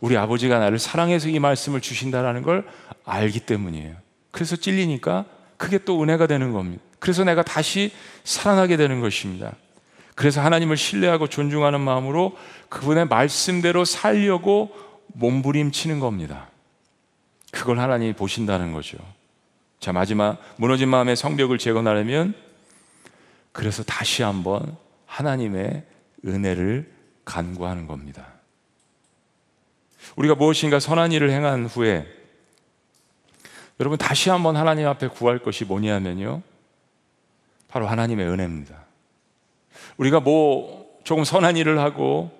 우리 0.00 0.16
아버지가 0.16 0.58
나를 0.58 0.78
사랑해서 0.78 1.28
이 1.28 1.38
말씀을 1.38 1.80
주신다라는 1.80 2.42
걸 2.42 2.66
알기 3.04 3.40
때문이에요. 3.40 3.94
그래서 4.32 4.56
찔리니까 4.56 5.26
그게 5.56 5.78
또 5.78 6.02
은혜가 6.02 6.26
되는 6.26 6.52
겁니다. 6.52 6.82
그래서 6.98 7.22
내가 7.22 7.42
다시 7.42 7.92
사랑하게 8.24 8.76
되는 8.76 9.00
것입니다. 9.00 9.52
그래서 10.14 10.40
하나님을 10.40 10.76
신뢰하고 10.76 11.28
존중하는 11.28 11.80
마음으로 11.80 12.36
그분의 12.68 13.06
말씀대로 13.06 13.84
살려고 13.84 14.74
몸부림치는 15.14 16.00
겁니다. 16.00 16.48
그걸 17.50 17.78
하나님이 17.78 18.14
보신다는 18.14 18.72
거죠. 18.72 18.98
자, 19.82 19.92
마지막 19.92 20.38
무너진 20.58 20.88
마음의 20.88 21.16
성벽을 21.16 21.58
재건하려면 21.58 22.34
그래서 23.50 23.82
다시 23.82 24.22
한번 24.22 24.76
하나님의 25.06 25.82
은혜를 26.24 26.88
간구하는 27.24 27.88
겁니다. 27.88 28.28
우리가 30.14 30.36
무엇인가 30.36 30.78
선한 30.78 31.10
일을 31.10 31.32
행한 31.32 31.66
후에 31.66 32.06
여러분 33.80 33.98
다시 33.98 34.30
한번 34.30 34.56
하나님 34.56 34.86
앞에 34.86 35.08
구할 35.08 35.40
것이 35.40 35.64
뭐냐면요. 35.64 36.42
바로 37.66 37.88
하나님의 37.88 38.24
은혜입니다. 38.28 38.84
우리가 39.96 40.20
뭐 40.20 40.96
조금 41.02 41.24
선한 41.24 41.56
일을 41.56 41.80
하고 41.80 42.30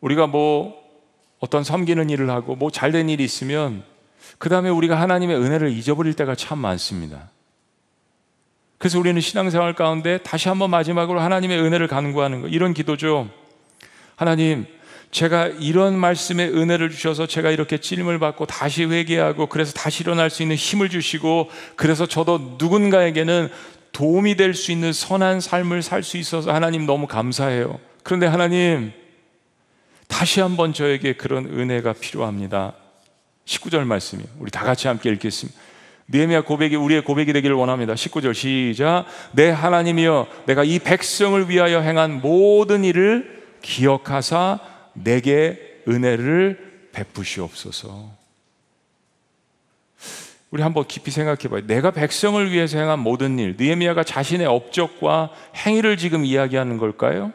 우리가 0.00 0.26
뭐 0.26 0.76
어떤 1.38 1.62
섬기는 1.62 2.10
일을 2.10 2.28
하고 2.28 2.56
뭐 2.56 2.72
잘된 2.72 3.08
일이 3.08 3.22
있으면 3.22 3.84
그 4.38 4.48
다음에 4.48 4.68
우리가 4.70 5.00
하나님의 5.00 5.36
은혜를 5.36 5.70
잊어버릴 5.70 6.14
때가 6.14 6.34
참 6.34 6.58
많습니다. 6.58 7.30
그래서 8.78 8.98
우리는 8.98 9.20
신앙생활 9.20 9.74
가운데 9.74 10.18
다시 10.18 10.48
한번 10.48 10.70
마지막으로 10.70 11.20
하나님의 11.20 11.60
은혜를 11.60 11.88
간구하는 11.88 12.42
거 12.42 12.48
이런 12.48 12.74
기도죠. 12.74 13.28
하나님, 14.14 14.66
제가 15.10 15.46
이런 15.46 15.98
말씀의 15.98 16.50
은혜를 16.50 16.90
주셔서 16.90 17.26
제가 17.26 17.50
이렇게 17.50 17.78
찔림을 17.78 18.18
받고 18.18 18.46
다시 18.46 18.84
회개하고 18.84 19.46
그래서 19.46 19.72
다시 19.72 20.02
일어날 20.02 20.30
수 20.30 20.42
있는 20.42 20.54
힘을 20.54 20.90
주시고 20.90 21.50
그래서 21.76 22.06
저도 22.06 22.56
누군가에게는 22.58 23.48
도움이 23.92 24.36
될 24.36 24.54
수 24.54 24.70
있는 24.70 24.92
선한 24.92 25.40
삶을 25.40 25.82
살 25.82 26.02
수 26.02 26.18
있어서 26.18 26.52
하나님 26.52 26.86
너무 26.86 27.06
감사해요. 27.06 27.80
그런데 28.04 28.26
하나님, 28.26 28.92
다시 30.06 30.40
한번 30.40 30.72
저에게 30.72 31.14
그런 31.14 31.46
은혜가 31.46 31.94
필요합니다. 31.94 32.74
19절 33.48 33.84
말씀이요. 33.84 34.26
우리 34.38 34.50
다 34.50 34.64
같이 34.64 34.88
함께 34.88 35.10
읽겠습니다. 35.10 35.58
느헤미야 36.08 36.42
고백이 36.42 36.76
우리의 36.76 37.02
고백이 37.02 37.32
되기를 37.32 37.56
원합니다. 37.56 37.94
19절 37.94 38.34
시작. 38.34 39.06
내 39.32 39.50
하나님이여 39.50 40.26
내가 40.46 40.64
이 40.64 40.78
백성을 40.78 41.48
위하여 41.48 41.80
행한 41.80 42.20
모든 42.20 42.84
일을 42.84 43.42
기억하사 43.62 44.60
내게 44.94 45.82
은혜를 45.88 46.90
베푸시옵소서. 46.92 48.16
우리 50.50 50.62
한번 50.62 50.86
깊이 50.86 51.10
생각해 51.10 51.48
봐요. 51.50 51.66
내가 51.66 51.90
백성을 51.90 52.50
위해서 52.50 52.78
행한 52.78 53.00
모든 53.00 53.38
일, 53.38 53.56
느헤미야가 53.58 54.02
자신의 54.04 54.46
업적과 54.46 55.30
행위를 55.56 55.98
지금 55.98 56.24
이야기하는 56.24 56.78
걸까요? 56.78 57.32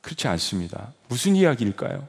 그렇지 0.00 0.28
않습니다. 0.28 0.92
무슨 1.08 1.36
이야기일까요? 1.36 2.08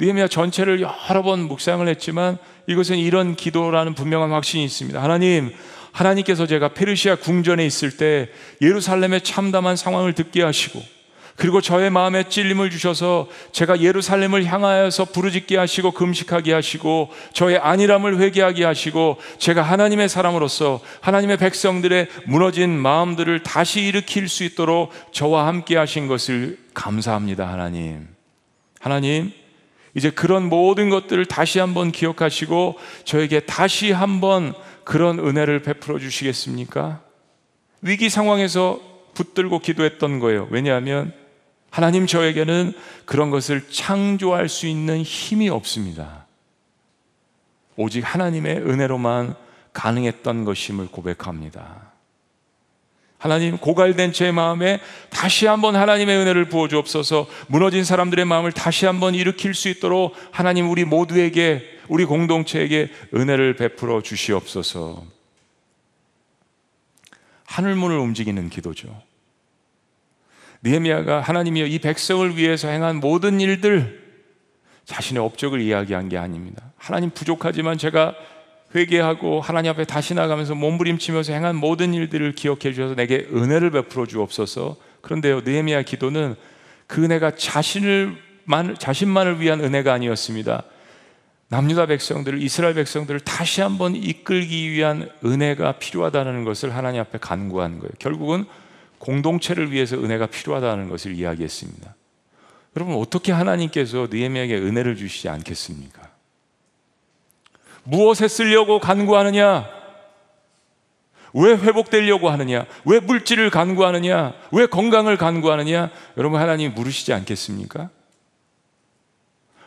느헤미야 0.00 0.28
전체를 0.28 0.80
여러 0.80 1.22
번 1.22 1.40
묵상을 1.40 1.86
했지만 1.86 2.38
이것은 2.66 2.96
이런 2.96 3.36
기도라는 3.36 3.94
분명한 3.94 4.30
확신이 4.30 4.64
있습니다. 4.64 5.00
하나님, 5.02 5.52
하나님께서 5.92 6.46
제가 6.46 6.68
페르시아 6.68 7.16
궁전에 7.16 7.66
있을 7.66 7.96
때 7.96 8.28
예루살렘의 8.62 9.22
참담한 9.22 9.76
상황을 9.76 10.14
듣게 10.14 10.42
하시고 10.42 10.80
그리고 11.36 11.62
저의 11.62 11.88
마음에 11.88 12.24
찔림을 12.24 12.68
주셔서 12.70 13.26
제가 13.52 13.80
예루살렘을 13.80 14.44
향하여서 14.44 15.06
부르짖게 15.06 15.56
하시고 15.56 15.92
금식하게 15.92 16.52
하시고 16.52 17.10
저의 17.32 17.56
안일함을 17.56 18.18
회개하게 18.18 18.64
하시고 18.64 19.16
제가 19.38 19.62
하나님의 19.62 20.10
사람으로서 20.10 20.80
하나님의 21.00 21.38
백성들의 21.38 22.08
무너진 22.26 22.78
마음들을 22.78 23.42
다시 23.42 23.80
일으킬 23.80 24.28
수 24.28 24.44
있도록 24.44 24.92
저와 25.12 25.46
함께 25.46 25.78
하신 25.78 26.08
것을 26.08 26.58
감사합니다, 26.74 27.48
하나님. 27.48 28.08
하나님, 28.78 29.32
이제 29.94 30.10
그런 30.10 30.48
모든 30.48 30.88
것들을 30.88 31.24
다시 31.26 31.58
한번 31.58 31.92
기억하시고 31.92 32.78
저에게 33.04 33.40
다시 33.40 33.92
한번 33.92 34.54
그런 34.84 35.18
은혜를 35.18 35.62
베풀어 35.62 35.98
주시겠습니까? 35.98 37.02
위기 37.82 38.08
상황에서 38.08 38.80
붙들고 39.14 39.60
기도했던 39.60 40.20
거예요. 40.20 40.48
왜냐하면 40.50 41.12
하나님 41.70 42.06
저에게는 42.06 42.72
그런 43.04 43.30
것을 43.30 43.68
창조할 43.70 44.48
수 44.48 44.66
있는 44.66 45.02
힘이 45.02 45.48
없습니다. 45.48 46.26
오직 47.76 48.00
하나님의 48.00 48.58
은혜로만 48.58 49.34
가능했던 49.72 50.44
것임을 50.44 50.88
고백합니다. 50.88 51.89
하나님 53.20 53.58
고갈된 53.58 54.14
제 54.14 54.32
마음에 54.32 54.80
다시 55.10 55.46
한번 55.46 55.76
하나님의 55.76 56.16
은혜를 56.16 56.46
부어 56.46 56.68
주옵소서. 56.68 57.28
무너진 57.48 57.84
사람들의 57.84 58.24
마음을 58.24 58.50
다시 58.50 58.86
한번 58.86 59.14
일으킬 59.14 59.52
수 59.52 59.68
있도록 59.68 60.14
하나님 60.30 60.70
우리 60.70 60.86
모두에게 60.86 61.62
우리 61.88 62.06
공동체에게 62.06 62.88
은혜를 63.14 63.56
베풀어 63.56 64.00
주시옵소서. 64.00 65.04
하늘문을 67.44 67.98
움직이는 67.98 68.48
기도죠. 68.48 69.02
느헤미야가 70.62 71.20
하나님이여 71.20 71.66
이 71.66 71.78
백성을 71.78 72.38
위해서 72.38 72.68
행한 72.68 73.00
모든 73.00 73.38
일들 73.38 74.00
자신의 74.86 75.22
업적을 75.22 75.60
이야기한 75.60 76.08
게 76.08 76.16
아닙니다. 76.16 76.72
하나님 76.78 77.10
부족하지만 77.10 77.76
제가 77.76 78.14
회개하고 78.74 79.40
하나님 79.40 79.72
앞에 79.72 79.84
다시 79.84 80.14
나가면서 80.14 80.54
몸부림치면서 80.54 81.32
행한 81.32 81.56
모든 81.56 81.92
일들을 81.92 82.32
기억해 82.34 82.72
주셔서 82.72 82.94
내게 82.94 83.26
은혜를 83.32 83.70
베풀어 83.70 84.06
주옵소서. 84.06 84.76
그런데요, 85.00 85.40
느헤미야 85.40 85.82
기도는 85.82 86.36
그 86.86 87.04
은혜가 87.04 87.36
자신을 87.36 88.16
자신만을 88.78 89.40
위한 89.40 89.60
은혜가 89.60 89.92
아니었습니다. 89.92 90.64
남유다 91.48 91.86
백성들을 91.86 92.40
이스라엘 92.42 92.74
백성들을 92.74 93.20
다시 93.20 93.60
한번 93.60 93.96
이끌기 93.96 94.70
위한 94.70 95.08
은혜가 95.24 95.72
필요하다는 95.72 96.44
것을 96.44 96.74
하나님 96.74 97.00
앞에 97.00 97.18
간구한 97.18 97.80
거예요. 97.80 97.90
결국은 97.98 98.44
공동체를 98.98 99.72
위해서 99.72 99.96
은혜가 99.96 100.26
필요하다는 100.26 100.88
것을 100.88 101.14
이야기했습니다. 101.16 101.94
여러분 102.76 102.94
어떻게 102.96 103.32
하나님께서 103.32 104.06
느헤미야에게 104.10 104.58
은혜를 104.58 104.94
주시지 104.94 105.28
않겠습니까? 105.28 106.09
무엇에 107.84 108.28
쓰려고 108.28 108.78
간구하느냐? 108.78 109.68
왜 111.32 111.52
회복되려고 111.52 112.28
하느냐? 112.30 112.66
왜 112.84 113.00
물질을 113.00 113.50
간구하느냐? 113.50 114.34
왜 114.52 114.66
건강을 114.66 115.16
간구하느냐? 115.16 115.90
여러분 116.16 116.40
하나님 116.40 116.74
물으시지 116.74 117.12
않겠습니까? 117.12 117.90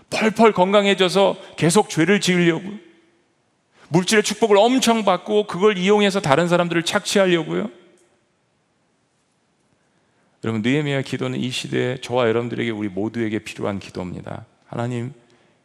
펄펄 0.09 0.51
건강해져서 0.51 1.37
계속 1.57 1.89
죄를 1.89 2.19
지으려고 2.19 2.63
물질의 3.89 4.23
축복을 4.23 4.57
엄청 4.57 5.05
받고 5.05 5.47
그걸 5.47 5.77
이용해서 5.77 6.19
다른 6.19 6.47
사람들을 6.47 6.83
착취하려고요. 6.83 7.69
여러분 10.43 10.61
느헤미야 10.61 11.03
기도는 11.03 11.39
이 11.39 11.49
시대에 11.49 11.97
저와 11.97 12.27
여러분들에게 12.27 12.69
우리 12.71 12.89
모두에게 12.89 13.39
필요한 13.39 13.79
기도입니다. 13.79 14.45
하나님, 14.65 15.13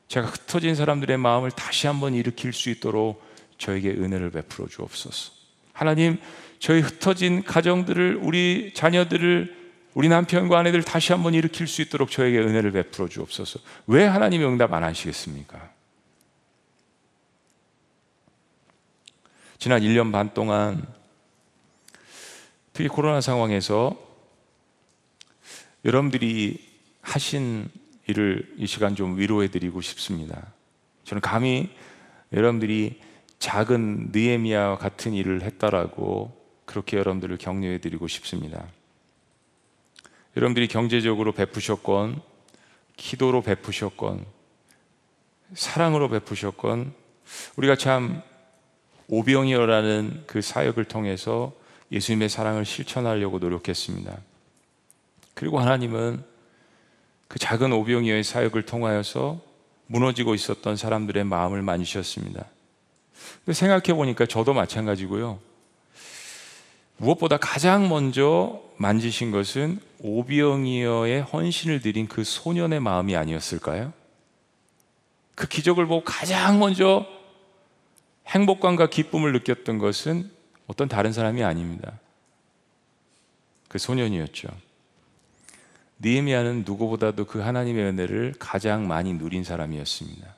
제가 0.08 0.26
흩어진 0.26 0.74
사람들의 0.74 1.16
마음을 1.18 1.50
다시 1.50 1.86
한번 1.86 2.14
일으킬 2.14 2.52
수 2.52 2.70
있도록 2.70 3.22
저에게 3.58 3.90
은혜를 3.90 4.30
베풀어 4.30 4.66
주옵소서. 4.66 5.32
하나님, 5.72 6.18
저희 6.58 6.80
흩어진 6.80 7.44
가정들을 7.44 8.18
우리 8.22 8.72
자녀들을 8.74 9.56
우리 9.94 10.08
남편과 10.08 10.58
아내들 10.58 10.82
다시 10.82 11.12
한번 11.12 11.34
일으킬 11.34 11.66
수 11.66 11.82
있도록 11.82 12.10
저에게 12.10 12.38
은혜를 12.38 12.72
베풀어 12.72 13.08
주옵소서. 13.08 13.60
왜 13.86 14.04
하나님이 14.04 14.44
응답 14.44 14.72
안 14.72 14.84
하시겠습니까? 14.84 15.70
지난 19.58 19.82
1년 19.82 20.12
반 20.12 20.32
동안 20.32 20.86
특히 22.72 22.88
코로나 22.88 23.20
상황에서 23.20 23.96
여러분들이 25.84 26.64
하신 27.02 27.68
일을 28.08 28.54
이 28.56 28.66
시간 28.66 28.96
좀 28.96 29.18
위로해 29.18 29.48
드리고 29.48 29.80
싶습니다. 29.80 30.52
저는 31.04 31.20
감히 31.20 31.70
여러분들이 32.32 33.00
작은 33.38 34.10
느에미아와 34.12 34.78
같은 34.78 35.14
일을 35.14 35.42
했다라고 35.42 36.36
그렇게 36.64 36.96
여러분들을 36.96 37.38
격려해 37.38 37.78
드리고 37.78 38.08
싶습니다. 38.08 38.66
여러분들이 40.36 40.68
경제적으로 40.68 41.32
베푸셨건 41.32 42.20
기도로 42.96 43.42
베푸셨건 43.42 44.24
사랑으로 45.54 46.08
베푸셨건 46.08 46.92
우리가 47.56 47.76
참 47.76 48.22
오병이어라는 49.08 50.24
그 50.26 50.42
사역을 50.42 50.84
통해서 50.84 51.52
예수님의 51.90 52.28
사랑을 52.28 52.64
실천하려고 52.64 53.38
노력했습니다. 53.38 54.18
그리고 55.34 55.60
하나님은 55.60 56.22
그 57.28 57.38
작은 57.38 57.72
오병이어의 57.72 58.24
사역을 58.24 58.64
통하여서 58.64 59.40
무너지고 59.86 60.34
있었던 60.34 60.76
사람들의 60.76 61.24
마음을 61.24 61.62
만지셨습니다. 61.62 62.46
생각해 63.52 63.94
보니까 63.94 64.26
저도 64.26 64.54
마찬가지고요. 64.54 65.38
무엇보다 66.96 67.36
가장 67.36 67.88
먼저 67.88 68.60
만지신 68.76 69.30
것은 69.30 69.80
오병이어의 70.00 71.22
헌신을 71.22 71.80
드린 71.80 72.08
그 72.08 72.24
소년의 72.24 72.80
마음이 72.80 73.16
아니었을까요? 73.16 73.92
그 75.34 75.46
기적을 75.46 75.86
보고 75.86 76.04
가장 76.04 76.58
먼저 76.58 77.06
행복감과 78.26 78.88
기쁨을 78.88 79.32
느꼈던 79.32 79.78
것은 79.78 80.30
어떤 80.66 80.88
다른 80.88 81.12
사람이 81.12 81.42
아닙니다. 81.44 81.98
그 83.68 83.78
소년이었죠. 83.78 84.48
니에미아는 86.00 86.64
누구보다도 86.64 87.26
그 87.26 87.40
하나님의 87.40 87.84
은혜를 87.84 88.34
가장 88.38 88.86
많이 88.86 89.14
누린 89.14 89.44
사람이었습니다. 89.44 90.34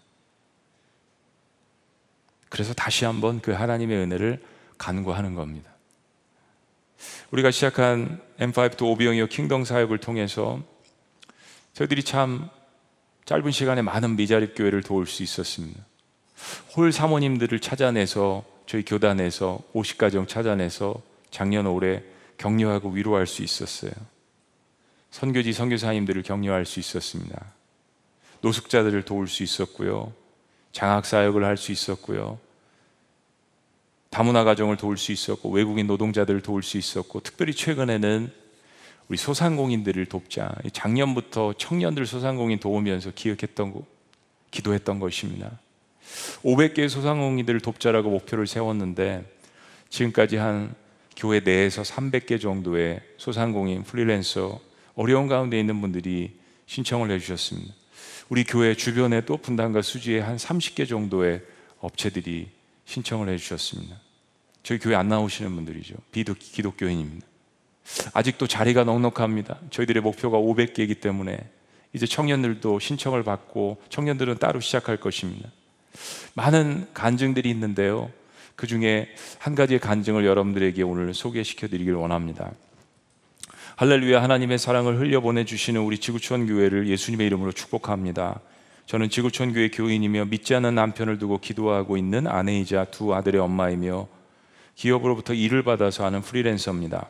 그래서 2.48 2.74
다시 2.74 3.04
한번 3.04 3.40
그 3.40 3.52
하나님의 3.52 3.98
은혜를 3.98 4.42
간구하는 4.78 5.34
겁니다. 5.34 5.70
우리가 7.30 7.50
시작한 7.50 8.20
M5 8.38 8.76
또 8.76 8.90
오비영이어 8.92 9.26
킹덤 9.26 9.64
사역을 9.64 9.98
통해서 9.98 10.60
저희들이 11.74 12.02
참 12.02 12.48
짧은 13.24 13.52
시간에 13.52 13.82
많은 13.82 14.16
미자립 14.16 14.54
교회를 14.56 14.82
도울 14.82 15.06
수 15.06 15.22
있었습니다. 15.22 15.80
홀 16.76 16.92
사모님들을 16.92 17.60
찾아내서 17.60 18.44
저희 18.66 18.84
교단에서 18.84 19.60
50가정 19.74 20.26
찾아내서 20.26 21.00
작년 21.30 21.66
올해 21.66 22.02
격려하고 22.38 22.90
위로할 22.90 23.26
수 23.26 23.42
있었어요. 23.42 23.92
선교지 25.10 25.52
선교사님들을 25.52 26.22
격려할 26.22 26.64
수 26.64 26.80
있었습니다. 26.80 27.44
노숙자들을 28.40 29.02
도울 29.02 29.28
수 29.28 29.42
있었고요. 29.42 30.12
장학 30.72 31.04
사역을 31.04 31.44
할 31.44 31.56
수 31.56 31.72
있었고요. 31.72 32.38
다문화 34.10 34.44
가정을 34.44 34.76
도울 34.76 34.96
수 34.96 35.12
있었고 35.12 35.50
외국인 35.50 35.86
노동자들을 35.86 36.40
도울 36.40 36.62
수 36.62 36.78
있었고 36.78 37.20
특별히 37.20 37.52
최근에는 37.54 38.32
우리 39.08 39.16
소상공인들을 39.16 40.06
돕자. 40.06 40.54
작년부터 40.72 41.54
청년들 41.54 42.06
소상공인 42.06 42.58
도우면서 42.58 43.12
기획했던 43.14 43.72
거, 43.72 43.84
기도했던 44.50 45.00
것입니다. 45.00 45.58
500개의 46.42 46.88
소상공인들을 46.88 47.60
돕자라고 47.60 48.10
목표를 48.10 48.46
세웠는데 48.46 49.24
지금까지 49.88 50.36
한 50.36 50.74
교회 51.16 51.40
내에서 51.40 51.82
300개 51.82 52.40
정도의 52.40 53.00
소상공인 53.16 53.82
프리랜서 53.82 54.60
어려운 54.94 55.28
가운데 55.28 55.58
있는 55.58 55.80
분들이 55.80 56.38
신청을 56.66 57.10
해주셨습니다. 57.10 57.74
우리 58.28 58.44
교회 58.44 58.74
주변에도 58.74 59.36
분당과 59.36 59.82
수지에 59.82 60.20
한 60.20 60.36
30개 60.36 60.88
정도의 60.88 61.42
업체들이 61.80 62.48
신청을 62.84 63.28
해주셨습니다. 63.30 63.96
저희 64.62 64.78
교회 64.78 64.94
안 64.94 65.08
나오시는 65.08 65.54
분들이죠. 65.54 65.94
비도 66.12 66.34
기독교인입니다. 66.34 67.26
아직도 68.12 68.46
자리가 68.46 68.84
넉넉합니다. 68.84 69.58
저희들의 69.70 70.02
목표가 70.02 70.38
500개이기 70.38 71.00
때문에 71.00 71.38
이제 71.92 72.06
청년들도 72.06 72.78
신청을 72.78 73.24
받고 73.24 73.82
청년들은 73.88 74.38
따로 74.38 74.60
시작할 74.60 74.98
것입니다. 74.98 75.50
많은 76.34 76.88
간증들이 76.94 77.50
있는데요. 77.50 78.10
그 78.54 78.66
중에 78.66 79.08
한 79.38 79.54
가지의 79.54 79.80
간증을 79.80 80.24
여러분들에게 80.24 80.82
오늘 80.82 81.14
소개시켜 81.14 81.66
드리길 81.66 81.94
원합니다. 81.94 82.52
할렐루야 83.80 84.22
하나님의 84.22 84.58
사랑을 84.58 85.00
흘려보내 85.00 85.46
주시는 85.46 85.80
우리 85.80 85.96
지구촌 85.96 86.46
교회를 86.46 86.86
예수님의 86.88 87.26
이름으로 87.28 87.50
축복합니다. 87.50 88.40
저는 88.84 89.08
지구촌 89.08 89.54
교회 89.54 89.70
교인이며 89.70 90.26
믿지 90.26 90.54
않는 90.54 90.74
남편을 90.74 91.18
두고 91.18 91.38
기도하고 91.38 91.96
있는 91.96 92.26
아내이자 92.26 92.88
두 92.90 93.14
아들의 93.14 93.40
엄마이며 93.40 94.06
기업으로부터 94.74 95.32
일을 95.32 95.62
받아서 95.62 96.04
하는 96.04 96.20
프리랜서입니다. 96.20 97.08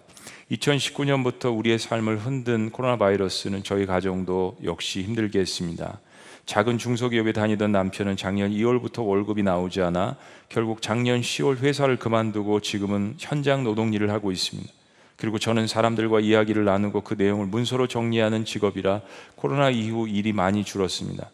2019년부터 0.53 1.59
우리의 1.59 1.81
삶을 1.81 2.19
흔든 2.19 2.71
코로나 2.71 2.97
바이러스는 2.97 3.65
저희 3.65 3.85
가정도 3.85 4.57
역시 4.63 5.03
힘들게 5.03 5.41
했습니다. 5.41 5.99
작은 6.47 6.79
중소기업에 6.79 7.33
다니던 7.33 7.73
남편은 7.73 8.17
작년 8.17 8.53
2월부터 8.53 9.05
월급이 9.05 9.43
나오지 9.43 9.83
않아 9.83 10.19
결국 10.49 10.83
작년 10.83 11.21
10월 11.21 11.59
회사를 11.59 11.97
그만두고 11.97 12.61
지금은 12.61 13.17
현장 13.19 13.65
노동 13.65 13.93
일을 13.93 14.13
하고 14.13 14.31
있습니다. 14.31 14.80
그리고 15.21 15.39
저는 15.39 15.67
사람들과 15.67 16.21
이야기를 16.21 16.65
나누고 16.65 17.03
그 17.03 17.15
내용을 17.17 17.47
문서로 17.47 17.87
정리하는 17.87 18.47
직업이라 18.47 19.03
코로나 19.37 19.69
이후 19.69 20.09
일이 20.09 20.33
많이 20.33 20.65
줄었습니다. 20.65 21.31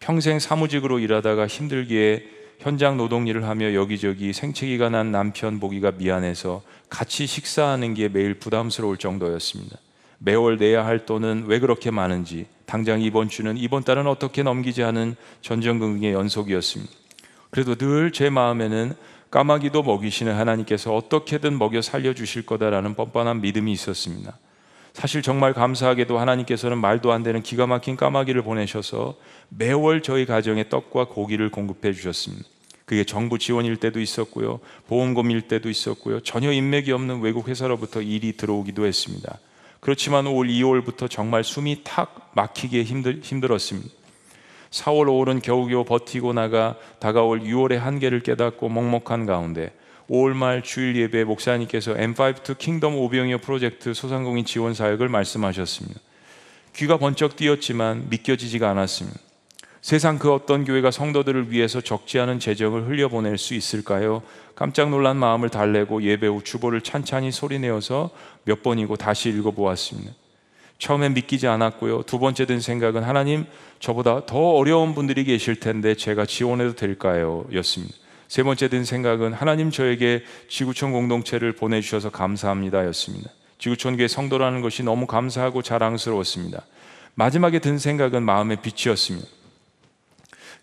평생 0.00 0.38
사무직으로 0.38 0.98
일하다가 0.98 1.46
힘들기에 1.46 2.24
현장 2.58 2.96
노동 2.96 3.26
일을 3.26 3.44
하며 3.44 3.74
여기저기 3.74 4.32
생채기가 4.32 4.88
난 4.88 5.12
남편 5.12 5.60
보기가 5.60 5.92
미안해서 5.92 6.62
같이 6.88 7.26
식사하는 7.26 7.92
게 7.92 8.08
매일 8.08 8.34
부담스러울 8.34 8.96
정도였습니다. 8.96 9.76
매월 10.18 10.56
내야 10.56 10.86
할 10.86 11.04
돈은 11.04 11.44
왜 11.46 11.58
그렇게 11.58 11.90
많은지, 11.90 12.46
당장 12.64 13.02
이번 13.02 13.28
주는 13.28 13.58
이번 13.58 13.84
달은 13.84 14.06
어떻게 14.06 14.42
넘기지 14.42 14.80
하는 14.80 15.14
전전긍긍의 15.42 16.14
연속이었습니다. 16.14 16.90
그래도 17.50 17.74
늘 17.74 18.10
제 18.12 18.30
마음에는 18.30 18.94
까마귀도 19.30 19.82
먹이시는 19.82 20.34
하나님께서 20.34 20.94
어떻게든 20.94 21.58
먹여 21.58 21.82
살려주실 21.82 22.46
거다라는 22.46 22.94
뻔뻔한 22.94 23.40
믿음이 23.40 23.72
있었습니다. 23.72 24.38
사실 24.92 25.20
정말 25.20 25.52
감사하게도 25.52 26.18
하나님께서는 26.18 26.78
말도 26.78 27.12
안 27.12 27.22
되는 27.22 27.42
기가 27.42 27.66
막힌 27.66 27.96
까마귀를 27.96 28.42
보내셔서 28.42 29.16
매월 29.50 30.00
저희 30.00 30.24
가정에 30.24 30.68
떡과 30.70 31.08
고기를 31.08 31.50
공급해 31.50 31.92
주셨습니다. 31.92 32.48
그게 32.86 33.04
정부 33.04 33.38
지원일 33.38 33.76
때도 33.76 34.00
있었고요. 34.00 34.60
보험금일 34.86 35.42
때도 35.42 35.68
있었고요. 35.68 36.20
전혀 36.20 36.52
인맥이 36.52 36.92
없는 36.92 37.20
외국 37.20 37.48
회사로부터 37.48 38.00
일이 38.00 38.36
들어오기도 38.36 38.86
했습니다. 38.86 39.38
그렇지만 39.80 40.26
올 40.28 40.48
2월부터 40.48 41.10
정말 41.10 41.44
숨이 41.44 41.82
탁 41.84 42.30
막히게 42.34 42.84
힘들, 42.84 43.20
힘들었습니다. 43.22 43.90
4월, 44.70 45.06
5월은 45.06 45.42
겨우겨우 45.42 45.84
버티고 45.84 46.32
나가 46.32 46.76
다가올 46.98 47.40
6월의 47.40 47.76
한계를 47.76 48.20
깨닫고 48.20 48.68
먹먹한 48.68 49.26
가운데 49.26 49.72
5월 50.10 50.34
말 50.34 50.62
주일 50.62 50.96
예배 50.96 51.24
목사님께서 51.24 51.94
M5 51.94 52.42
to 52.42 52.54
Kingdom 52.56 52.96
오병이어 52.96 53.38
프로젝트 53.38 53.92
소상공인 53.92 54.44
지원 54.44 54.74
사역을 54.74 55.08
말씀하셨습니다. 55.08 56.00
귀가 56.74 56.98
번쩍 56.98 57.36
뛰었지만 57.36 58.08
믿겨지지가 58.10 58.70
않았습니다. 58.70 59.18
세상 59.80 60.18
그 60.18 60.32
어떤 60.32 60.64
교회가 60.64 60.90
성도들을 60.90 61.52
위해서 61.52 61.80
적지 61.80 62.18
않은 62.18 62.40
재정을 62.40 62.88
흘려보낼 62.88 63.38
수 63.38 63.54
있을까요? 63.54 64.22
깜짝 64.56 64.90
놀란 64.90 65.16
마음을 65.16 65.48
달래고 65.48 66.02
예배 66.02 66.26
후 66.26 66.42
주보를 66.42 66.80
찬찬히 66.80 67.30
소리내어서 67.30 68.10
몇 68.44 68.62
번이고 68.62 68.96
다시 68.96 69.28
읽어보았습니다. 69.28 70.12
처음엔 70.78 71.14
믿기지 71.14 71.46
않았고요. 71.46 72.02
두 72.02 72.18
번째 72.18 72.46
든 72.46 72.60
생각은 72.60 73.02
하나님 73.02 73.46
저보다 73.80 74.26
더 74.26 74.38
어려운 74.52 74.94
분들이 74.94 75.24
계실 75.24 75.58
텐데 75.58 75.94
제가 75.94 76.26
지원해도 76.26 76.74
될까요? 76.74 77.46
였습니다. 77.54 77.94
세 78.28 78.42
번째 78.42 78.68
든 78.68 78.84
생각은 78.84 79.32
하나님 79.32 79.70
저에게 79.70 80.24
지구촌 80.48 80.92
공동체를 80.92 81.52
보내주셔서 81.52 82.10
감사합니다 82.10 82.84
였습니다. 82.86 83.30
지구촌 83.58 83.96
교회 83.96 84.08
성도라는 84.08 84.60
것이 84.60 84.82
너무 84.82 85.06
감사하고 85.06 85.62
자랑스러웠습니다. 85.62 86.62
마지막에 87.14 87.58
든 87.60 87.78
생각은 87.78 88.22
마음의 88.22 88.58
빛이었습니다. 88.60 89.26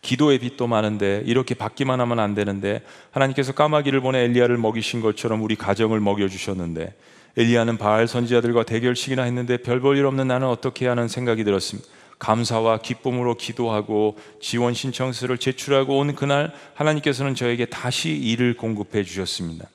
기도의 0.04 0.38
빛도 0.40 0.68
많은데 0.68 1.24
이렇게 1.26 1.56
받기만 1.56 2.00
하면 2.02 2.20
안 2.20 2.36
되는데 2.36 2.82
하나님께서 3.12 3.54
까마귀를 3.54 4.02
보내 4.02 4.20
엘리야를 4.26 4.58
먹이신 4.58 5.02
것처럼 5.02 5.42
우리 5.42 5.56
가정을 5.56 6.00
먹여 6.02 6.28
주셨는데 6.28 6.94
엘리야는 7.36 7.78
바알 7.78 8.08
선지자들과 8.08 8.64
대결식이나 8.64 9.24
했는데 9.24 9.58
별 9.58 9.80
볼 9.82 9.98
일 9.98 10.06
없는 10.06 10.28
나는 10.28 10.48
어떻게 10.48 10.88
하는 10.88 11.08
생각이 11.08 11.44
들었습니다. 11.44 11.88
감사와 12.20 12.78
기쁨으로 12.80 13.36
기도하고 13.36 14.18
지원 14.40 14.74
신청서를 14.74 15.38
제출하고 15.40 15.98
온 15.98 16.16
그날 16.16 16.54
하나님께서는 16.76 17.36
저에게 17.36 17.66
다시 17.66 18.12
일을 18.12 18.56
공급해 18.56 19.04
주셨습니다. 19.04 19.68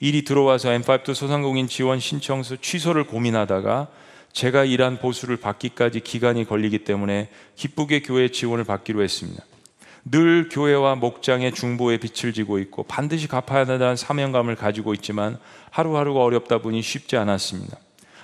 일이 0.00 0.22
들어와서 0.24 0.70
M5 0.70 1.14
소상공인 1.14 1.68
지원 1.68 2.00
신청서 2.00 2.56
취소를 2.60 3.04
고민하다가 3.04 3.88
제가 4.32 4.64
일한 4.64 4.98
보수를 4.98 5.38
받기까지 5.38 6.00
기간이 6.00 6.44
걸리기 6.44 6.80
때문에 6.84 7.30
기쁘게 7.56 8.02
교회 8.02 8.28
지원을 8.28 8.64
받기로 8.64 9.02
했습니다. 9.02 9.42
늘 10.08 10.48
교회와 10.48 10.94
목장의 10.94 11.50
중보에 11.52 11.98
빛을 11.98 12.32
지고 12.32 12.60
있고 12.60 12.84
반드시 12.84 13.26
갚아야 13.26 13.66
한다는 13.66 13.96
사명감을 13.96 14.54
가지고 14.54 14.94
있지만 14.94 15.36
하루하루가 15.70 16.20
어렵다 16.22 16.58
보니 16.58 16.80
쉽지 16.80 17.16
않았습니다. 17.16 17.76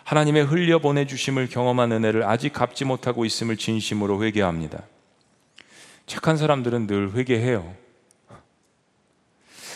하나님의 0.04 0.44
흘려 0.44 0.78
보내 0.78 1.06
주심을 1.06 1.48
경험한 1.48 1.90
은혜를 1.90 2.22
아직 2.22 2.52
갚지 2.52 2.84
못하고 2.84 3.24
있음을 3.24 3.56
진심으로 3.56 4.22
회개합니다. 4.22 4.82
착한 6.06 6.36
사람들은 6.36 6.86
늘 6.86 7.14
회개해요. 7.14 7.74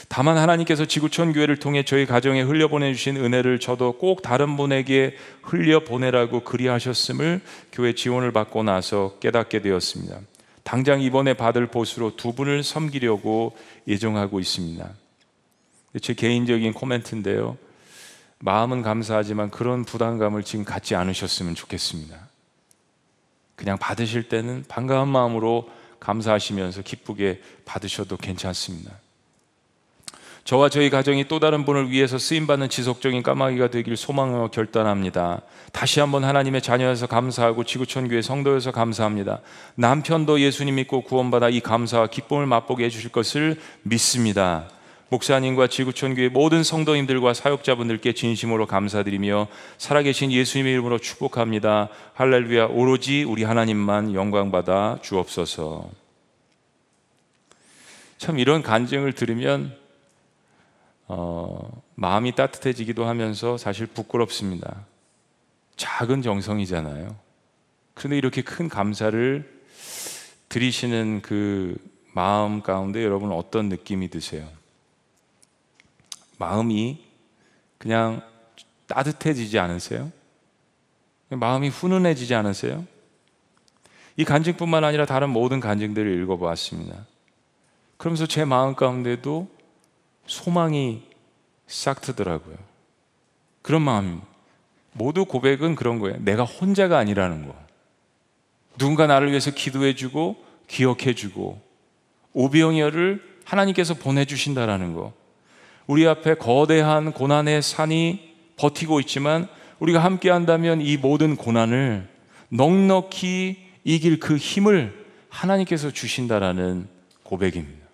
다만 0.08 0.38
하나님께서 0.38 0.84
지구촌 0.84 1.32
교회를 1.32 1.58
통해 1.58 1.82
저희 1.82 2.06
가정에 2.06 2.40
흘려 2.42 2.68
보내 2.68 2.92
주신 2.92 3.16
은혜를 3.16 3.58
저도 3.58 3.98
꼭 3.98 4.22
다른 4.22 4.56
분에게 4.56 5.16
흘려 5.42 5.80
보내라고 5.80 6.44
그리하셨음을 6.44 7.40
교회 7.72 7.94
지원을 7.94 8.30
받고 8.30 8.62
나서 8.62 9.18
깨닫게 9.18 9.62
되었습니다. 9.62 10.20
당장 10.66 11.00
이번에 11.00 11.34
받을 11.34 11.68
보수로 11.68 12.16
두 12.16 12.32
분을 12.32 12.64
섬기려고 12.64 13.56
예정하고 13.86 14.40
있습니다. 14.40 14.90
제 16.02 16.12
개인적인 16.12 16.72
코멘트인데요. 16.72 17.56
마음은 18.40 18.82
감사하지만 18.82 19.52
그런 19.52 19.84
부담감을 19.84 20.42
지금 20.42 20.64
갖지 20.64 20.96
않으셨으면 20.96 21.54
좋겠습니다. 21.54 22.18
그냥 23.54 23.78
받으실 23.78 24.28
때는 24.28 24.64
반가운 24.66 25.08
마음으로 25.08 25.70
감사하시면서 26.00 26.82
기쁘게 26.82 27.40
받으셔도 27.64 28.16
괜찮습니다. 28.16 28.98
저와 30.46 30.68
저희 30.68 30.90
가정이 30.90 31.26
또 31.26 31.40
다른 31.40 31.64
분을 31.64 31.90
위해서 31.90 32.18
쓰임받는 32.18 32.68
지속적인 32.68 33.24
까마귀가 33.24 33.68
되길 33.68 33.96
소망하고 33.96 34.46
결단합니다. 34.48 35.42
다시 35.72 35.98
한번 35.98 36.22
하나님의 36.22 36.62
자녀여서 36.62 37.08
감사하고 37.08 37.64
지구촌교회 37.64 38.22
성도여서 38.22 38.70
감사합니다. 38.70 39.40
남편도 39.74 40.40
예수님 40.40 40.76
믿고 40.76 41.00
구원받아 41.02 41.48
이 41.48 41.58
감사와 41.58 42.06
기쁨을 42.06 42.46
맛보게 42.46 42.84
해주실 42.84 43.10
것을 43.10 43.56
믿습니다. 43.82 44.68
목사님과 45.08 45.66
지구촌교회 45.66 46.28
모든 46.28 46.62
성도님들과 46.62 47.34
사역자분들께 47.34 48.12
진심으로 48.12 48.66
감사드리며 48.66 49.48
살아계신 49.78 50.30
예수님의 50.30 50.74
이름으로 50.74 51.00
축복합니다. 51.00 51.88
할렐루야 52.14 52.66
오로지 52.66 53.24
우리 53.24 53.42
하나님만 53.42 54.14
영광받아 54.14 55.00
주옵소서. 55.02 55.90
참 58.18 58.38
이런 58.38 58.62
간증을 58.62 59.12
들으면 59.12 59.85
어, 61.08 61.82
마음이 61.94 62.34
따뜻해지기도 62.34 63.06
하면서 63.06 63.56
사실 63.56 63.86
부끄럽습니다. 63.86 64.84
작은 65.76 66.22
정성이잖아요. 66.22 67.16
그런데 67.94 68.18
이렇게 68.18 68.42
큰 68.42 68.68
감사를 68.68 69.62
드리시는 70.48 71.22
그 71.22 71.76
마음 72.12 72.62
가운데 72.62 73.04
여러분 73.04 73.30
어떤 73.32 73.68
느낌이 73.68 74.08
드세요? 74.08 74.48
마음이 76.38 77.04
그냥 77.78 78.22
따뜻해지지 78.86 79.58
않으세요? 79.58 80.10
마음이 81.28 81.68
훈훈해지지 81.68 82.34
않으세요? 82.34 82.86
이 84.16 84.24
간증뿐만 84.24 84.84
아니라 84.84 85.04
다른 85.04 85.30
모든 85.30 85.60
간증들을 85.60 86.22
읽어보았습니다. 86.22 87.06
그러면서 87.96 88.26
제 88.26 88.44
마음 88.44 88.74
가운데도 88.74 89.55
소망이 90.26 91.02
싹 91.66 92.00
트더라고요. 92.00 92.56
그런 93.62 93.82
마음입니다. 93.82 94.26
모두 94.92 95.24
고백은 95.24 95.74
그런 95.74 95.98
거예요. 95.98 96.16
내가 96.20 96.44
혼자가 96.44 96.98
아니라는 96.98 97.46
거. 97.46 97.54
누군가 98.78 99.06
나를 99.06 99.30
위해서 99.30 99.50
기도해주고 99.50 100.36
기억해주고 100.68 101.60
오병이어를 102.32 103.22
하나님께서 103.44 103.94
보내주신다라는 103.94 104.94
거. 104.94 105.12
우리 105.86 106.06
앞에 106.06 106.34
거대한 106.34 107.12
고난의 107.12 107.62
산이 107.62 108.34
버티고 108.56 109.00
있지만 109.00 109.48
우리가 109.78 110.00
함께 110.00 110.30
한다면 110.30 110.80
이 110.80 110.96
모든 110.96 111.36
고난을 111.36 112.08
넉넉히 112.48 113.64
이길 113.84 114.18
그 114.18 114.36
힘을 114.36 115.06
하나님께서 115.28 115.90
주신다라는 115.90 116.88
고백입니다. 117.22 117.85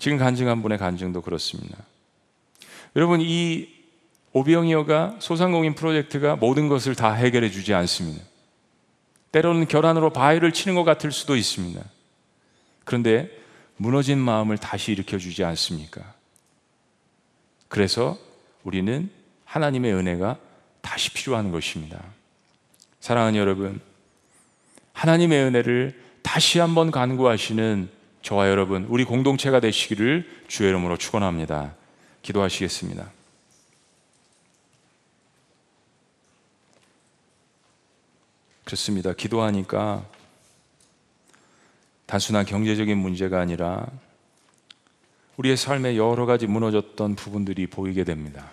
지금 0.00 0.16
간증한 0.16 0.62
분의 0.62 0.78
간증도 0.78 1.20
그렇습니다. 1.20 1.76
여러분 2.96 3.20
이 3.20 3.68
오병이어가 4.32 5.16
소상공인 5.20 5.74
프로젝트가 5.74 6.36
모든 6.36 6.68
것을 6.68 6.94
다 6.94 7.12
해결해 7.12 7.50
주지 7.50 7.74
않습니다. 7.74 8.24
때로는 9.30 9.68
결안으로 9.68 10.10
바위를 10.10 10.52
치는 10.52 10.74
것 10.74 10.84
같을 10.84 11.12
수도 11.12 11.36
있습니다. 11.36 11.84
그런데 12.84 13.30
무너진 13.76 14.18
마음을 14.18 14.56
다시 14.56 14.92
일으켜 14.92 15.18
주지 15.18 15.44
않습니까? 15.44 16.14
그래서 17.68 18.18
우리는 18.64 19.10
하나님의 19.44 19.92
은혜가 19.92 20.38
다시 20.80 21.12
필요한 21.12 21.52
것입니다. 21.52 22.02
사랑하는 23.00 23.38
여러분, 23.38 23.80
하나님의 24.94 25.44
은혜를 25.44 26.02
다시 26.22 26.58
한번 26.58 26.90
간구하시는 26.90 27.99
저와 28.22 28.48
여러분, 28.48 28.84
우리 28.88 29.04
공동체가 29.04 29.60
되시기를 29.60 30.28
주의 30.46 30.68
이름으로 30.68 30.96
축원합니다. 30.96 31.74
기도하시겠습니다. 32.22 33.10
그렇습니다. 38.64 39.12
기도하니까 39.14 40.06
단순한 42.06 42.44
경제적인 42.44 42.96
문제가 42.98 43.40
아니라 43.40 43.86
우리의 45.38 45.56
삶에 45.56 45.96
여러 45.96 46.26
가지 46.26 46.46
무너졌던 46.46 47.16
부분들이 47.16 47.66
보이게 47.66 48.04
됩니다. 48.04 48.50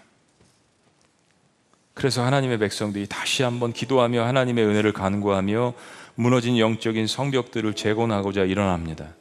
그래서 1.93 2.23
하나님의 2.23 2.59
백성들이 2.59 3.07
다시 3.07 3.43
한번 3.43 3.73
기도하며 3.73 4.23
하나님의 4.23 4.63
은혜를 4.65 4.93
간구하며 4.93 5.73
무너진 6.15 6.57
영적인 6.57 7.07
성벽들을 7.07 7.73
재건하고자 7.73 8.45
일어납니다. 8.45 9.15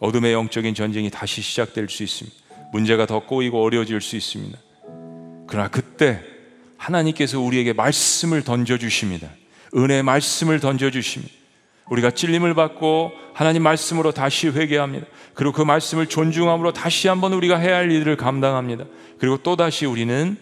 어둠의 0.00 0.32
영적인 0.32 0.74
전쟁이 0.74 1.10
다시 1.10 1.42
시작될 1.42 1.88
수 1.88 2.02
있습니다. 2.02 2.36
문제가 2.72 3.06
더 3.06 3.20
꼬이고 3.20 3.62
어려워질 3.62 4.00
수 4.00 4.16
있습니다. 4.16 4.58
그러나 5.46 5.68
그때 5.68 6.22
하나님께서 6.76 7.40
우리에게 7.40 7.72
말씀을 7.72 8.42
던져 8.42 8.78
주십니다. 8.78 9.28
은혜 9.76 10.02
말씀을 10.02 10.60
던져 10.60 10.90
주십니다. 10.90 11.32
우리가 11.90 12.12
찔림을 12.12 12.54
받고 12.54 13.12
하나님 13.34 13.62
말씀으로 13.62 14.12
다시 14.12 14.48
회개합니다. 14.48 15.06
그리고 15.34 15.52
그 15.52 15.62
말씀을 15.62 16.06
존중함으로 16.06 16.72
다시 16.72 17.08
한번 17.08 17.32
우리가 17.32 17.58
해야 17.58 17.76
할 17.76 17.90
일을 17.90 18.16
감당합니다. 18.16 18.84
그리고 19.18 19.38
또 19.38 19.56
다시 19.56 19.86
우리는 19.86 20.36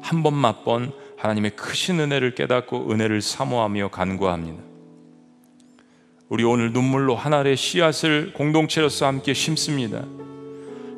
한 0.00 0.22
번 0.22 0.34
맛본 0.34 0.92
하나님의 1.18 1.50
크신 1.52 2.00
은혜를 2.00 2.34
깨닫고 2.34 2.90
은혜를 2.90 3.20
사모하며 3.20 3.88
간구합니다. 3.88 4.67
우리 6.28 6.44
오늘 6.44 6.74
눈물로 6.74 7.16
하나의 7.16 7.56
씨앗을 7.56 8.34
공동체로서 8.34 9.06
함께 9.06 9.32
심습니다. 9.32 10.04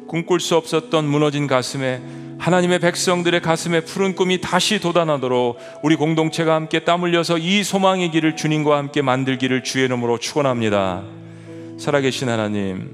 꿈꿀 0.09 0.41
수 0.41 0.57
없었던 0.57 1.05
무너진 1.05 1.47
가슴에 1.47 2.03
하나님의 2.39 2.81
백성들의 2.81 3.41
가슴에 3.41 3.83
푸른 3.83 4.17
꿈이 4.17 4.41
다시 4.41 4.81
돋아나도록 4.81 5.57
우리 5.85 5.95
공동체가 5.95 6.57
함께 6.57 6.81
땀 6.81 7.03
흘려서 7.03 7.39
이 7.39 7.63
소망의 7.63 8.11
길을 8.11 8.35
주님과 8.35 8.77
함께 8.77 9.03
만들기를 9.03 9.63
주의 9.63 9.85
이름으로 9.85 10.19
축원합니다. 10.19 11.05
살아계신 11.79 12.29
하나님, 12.29 12.91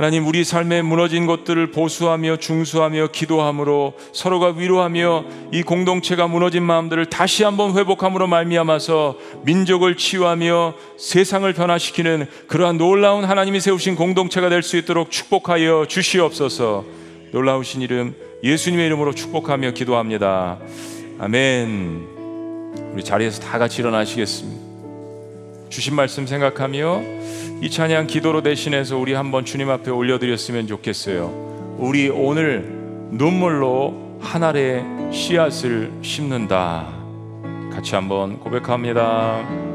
하나님 0.00 0.26
우리 0.26 0.44
삶에 0.44 0.80
무너진 0.80 1.26
것들을 1.26 1.72
보수하며 1.72 2.38
중수하며 2.38 3.08
기도함으로 3.08 3.92
서로가 4.14 4.54
위로하며 4.56 5.24
이 5.52 5.62
공동체가 5.62 6.26
무너진 6.26 6.62
마음들을 6.62 7.10
다시 7.10 7.44
한번 7.44 7.76
회복함으로 7.76 8.26
말미암아서 8.26 9.18
민족을 9.44 9.98
치유하며 9.98 10.72
세상을 10.96 11.52
변화시키는 11.52 12.28
그러한 12.46 12.78
놀라운 12.78 13.24
하나님이 13.24 13.60
세우신 13.60 13.94
공동체가 13.94 14.48
될 14.48 14.62
수 14.62 14.78
있도록 14.78 15.10
축복하여 15.10 15.84
주시옵소서. 15.86 16.86
놀라우신 17.32 17.82
이름 17.82 18.14
예수님의 18.42 18.86
이름으로 18.86 19.12
축복하며 19.12 19.72
기도합니다. 19.72 20.60
아멘. 21.18 22.06
우리 22.94 23.04
자리에서 23.04 23.42
다 23.42 23.58
같이 23.58 23.82
일어나시겠습니다. 23.82 24.59
주신 25.70 25.94
말씀 25.94 26.26
생각하며 26.26 27.00
이 27.62 27.70
찬양 27.70 28.08
기도로 28.08 28.42
대신해서 28.42 28.98
우리 28.98 29.14
한번 29.14 29.44
주님 29.44 29.70
앞에 29.70 29.90
올려드렸으면 29.90 30.66
좋겠어요. 30.66 31.76
우리 31.78 32.08
오늘 32.08 32.64
눈물로 33.12 34.18
한 34.20 34.42
알의 34.42 34.84
씨앗을 35.12 35.92
심는다. 36.02 36.88
같이 37.72 37.94
한번 37.94 38.40
고백합니다. 38.40 39.69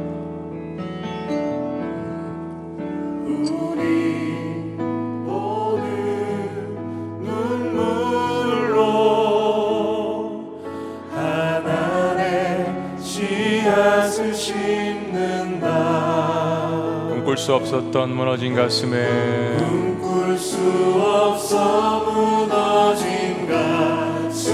꿈꿀 17.35 17.37
수 17.37 17.53
없었던 17.53 18.15
무너진 18.15 18.55
가슴에. 18.55 19.57
꿈꿀 19.57 20.37
수 20.37 20.57
없어 21.03 22.05
무너진 22.05 23.45
가슴에. 23.45 24.45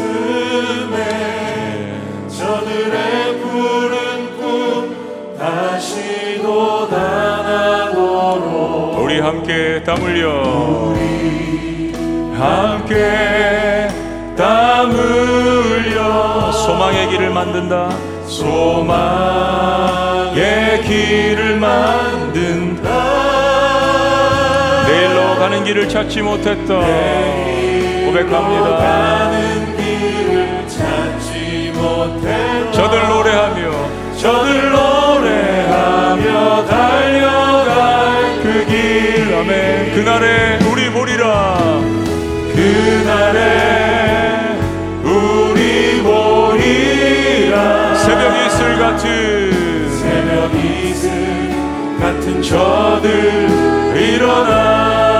저들의 2.28 3.40
푸른 3.40 4.36
꿈 4.38 4.96
다시 5.38 6.42
돋아나도록. 6.42 8.00
우리 9.00 9.20
함께 9.20 9.84
땀 9.86 9.98
흘려. 10.00 10.96
함께 12.34 13.90
땀 14.36 14.90
흘려. 14.90 16.52
소망의 16.52 17.10
길을 17.10 17.30
만든다. 17.30 17.92
소망의 18.26 18.82
길을 20.82 21.60
만 21.60 22.31
가는 25.62 25.66
길을 25.66 25.88
찾지 25.88 26.22
못했던 26.22 26.82
고백합니다. 28.05 29.32
저들 32.72 33.07
노래하며 33.07 33.72
저들 34.18 34.72
노래하며 34.72 36.66
달려갈 36.66 38.41
그 38.41 38.66
길. 38.66 39.36
아멘. 39.36 39.93
그날에 39.93 40.57
우리 40.72 40.89
보리라. 40.89 41.82
그날에 42.55 43.39
우리 45.03 46.01
보리라. 46.01 47.95
새벽 47.95 48.36
이슬 48.45 48.80
같은 48.80 49.91
새벽 49.99 50.55
이슬 50.55 51.09
같은 51.99 52.41
저들 52.41 53.12
일어나 53.95 55.11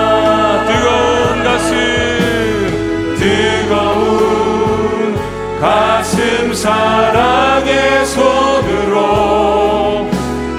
뜨거운 3.32 5.15
가슴 5.61 6.53
사랑의 6.53 8.05
손으로 8.05 10.09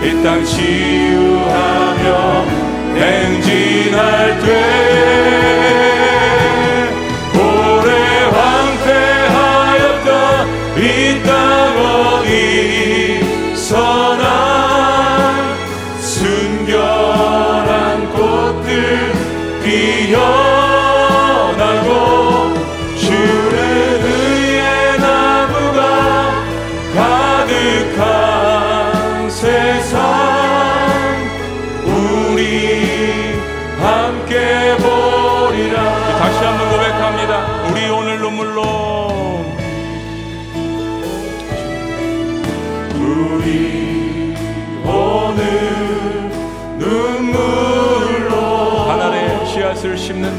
이 0.03 0.23
땅 0.23 0.43
치유하며 0.45 2.07
행진할 2.97 4.39
때 4.41 5.92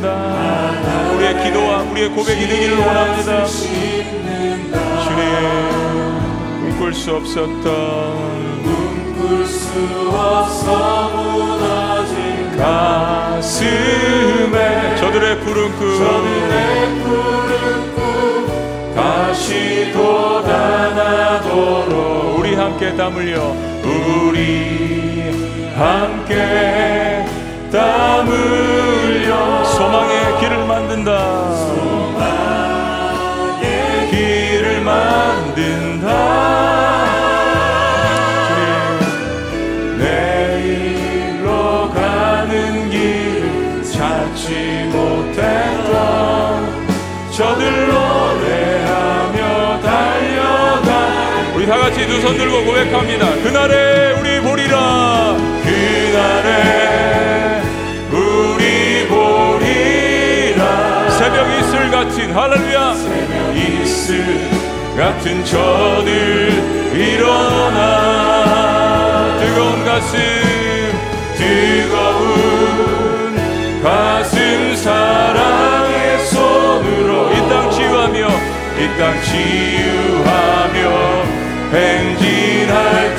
심는다. 0.03 1.13
우리의 1.15 1.41
기도와 1.43 1.81
우리의 1.83 2.09
고백이 2.09 2.47
되기를 2.47 2.77
원합니다. 2.77 3.45
주님 3.45 3.71
꿈꿀 6.61 6.93
수 6.93 7.15
없었던 7.15 7.63
꿈꿀 8.63 9.45
수 9.45 9.69
없어 10.11 11.09
무너진 11.09 12.57
가슴에 12.57 13.77
저들의 14.97 15.39
푸른 15.39 15.71
꿈 15.77 15.97
저들의 15.97 16.87
푸른 17.03 17.95
꿈 17.95 18.03
다시 18.95 19.91
돋아나도록 19.93 21.39
우리 22.39 22.55
함께 22.55 22.93
땀 22.95 23.13
흘려 23.13 23.55
우리 23.83 25.31
함께 25.75 27.25
땀 27.71 28.27
흘려 28.27 28.82
소망의 29.83 30.39
길을 30.39 30.65
만든다. 30.65 31.55
소망의 31.57 32.47
길을 34.11 34.79
만든다. 34.81 36.07
내일로 39.97 41.89
가는 41.91 42.89
길 42.89 43.83
찾지 43.83 44.89
못했던 44.93 46.87
저들 47.31 47.87
노래하며 47.87 49.81
달려가 49.81 50.89
우리 51.55 51.67
다 51.67 51.77
같이 51.77 52.07
두 52.07 52.21
손 52.21 52.37
들고 52.37 52.63
고백합니다. 52.63 53.33
그날에 53.43 54.12
할렐루야. 62.33 62.95
이슬 63.53 64.49
같은 64.97 65.45
저들 65.45 66.49
일어나 66.95 68.27
뜨거운 69.39 69.85
가슴 69.85 70.17
뜨거운 71.37 72.33
가슴 73.83 74.75
사랑의 74.75 76.19
손으로 76.25 77.31
이 77.33 77.35
땅 77.49 77.69
치유하며 77.71 78.27
이 78.79 78.87
땅 78.97 79.21
치유하며 79.21 80.77
행진할 81.71 83.12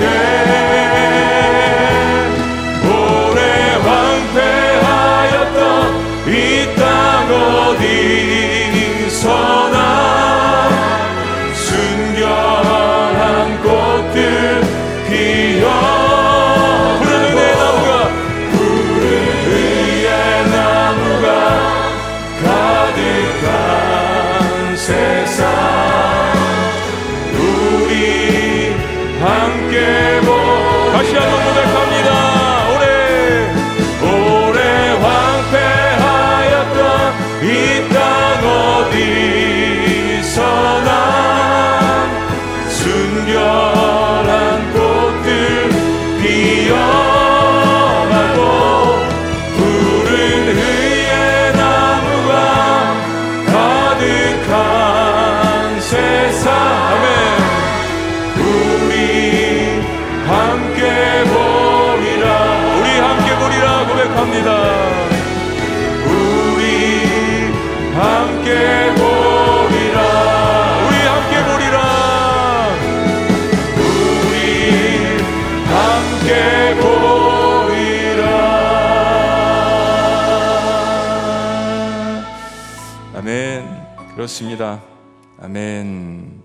그렇습니다. 84.24 84.82
아멘. 85.38 86.40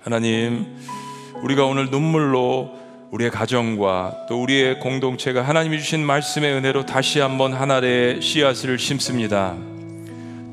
하나님, 0.00 0.64
우리가 1.42 1.66
오늘 1.66 1.90
눈물로 1.90 2.70
우리의 3.10 3.30
가정과 3.30 4.26
또 4.26 4.42
우리의 4.42 4.80
공동체가 4.80 5.42
하나님이 5.42 5.80
주신 5.80 6.04
말씀의 6.06 6.54
은혜로 6.54 6.86
다시 6.86 7.20
한번 7.20 7.52
하나의 7.52 8.22
씨앗을 8.22 8.78
심습니다. 8.78 9.54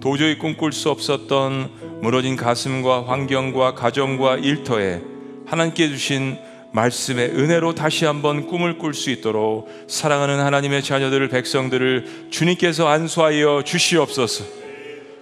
도저히 0.01 0.37
꿈꿀 0.37 0.73
수 0.73 0.89
없었던 0.89 2.01
무너진 2.01 2.35
가슴과 2.35 3.07
환경과 3.07 3.75
가정과 3.75 4.37
일터에 4.37 5.01
하나님께 5.45 5.87
주신 5.87 6.37
말씀의 6.73 7.29
은혜로 7.29 7.75
다시 7.75 8.03
한번 8.03 8.47
꿈을 8.47 8.77
꿀 8.77 8.93
수 8.93 9.09
있도록 9.09 9.69
사랑하는 9.87 10.41
하나님의 10.41 10.83
자녀들을 10.83 11.29
백성들을 11.29 12.27
주님께서 12.29 12.89
안수하여 12.89 13.63
주시옵소서. 13.63 14.64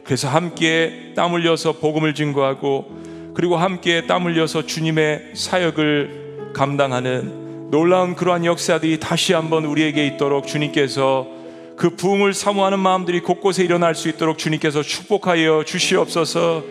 그래서 0.04 0.28
함께 0.28 1.14
땀 1.16 1.34
흘려서 1.34 1.74
복음을 1.74 2.14
증거하고 2.14 3.34
그리고 3.34 3.58
함께 3.58 4.06
땀 4.06 4.26
흘려서 4.26 4.66
주님의 4.66 5.32
사역을 5.34 6.52
감당하는 6.54 7.70
놀라운 7.72 8.16
그러한 8.16 8.46
역사들이 8.46 9.00
다시 9.00 9.34
한번 9.34 9.66
우리에게 9.66 10.06
있도록 10.06 10.46
주님께서 10.46 11.28
그 11.76 11.96
부흥을 11.96 12.34
사모하는 12.34 12.80
마음들이 12.80 13.22
곳곳에 13.22 13.64
일어날 13.64 13.96
수 13.96 14.10
있도록 14.10 14.38
주님께서 14.38 14.84
축복하여 14.84 15.64
주시옵소서. 15.66 16.64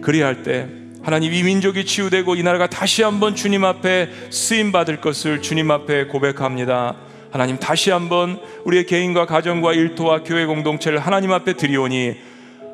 그리할 0.00 0.42
때 0.42 0.68
하나님 1.02 1.34
이 1.34 1.42
민족이 1.42 1.84
치유되고 1.84 2.36
이 2.36 2.42
나라가 2.42 2.66
다시 2.66 3.02
한번 3.02 3.34
주님 3.34 3.64
앞에 3.64 4.08
쓰임 4.30 4.72
받을 4.72 5.00
것을 5.00 5.42
주님 5.42 5.70
앞에 5.70 6.06
고백합니다. 6.06 6.96
하나님 7.30 7.58
다시 7.58 7.90
한번 7.90 8.40
우리의 8.64 8.86
개인과 8.86 9.26
가정과 9.26 9.74
일터와 9.74 10.22
교회 10.22 10.46
공동체를 10.46 10.98
하나님 10.98 11.32
앞에 11.32 11.54
드리오니 11.54 12.27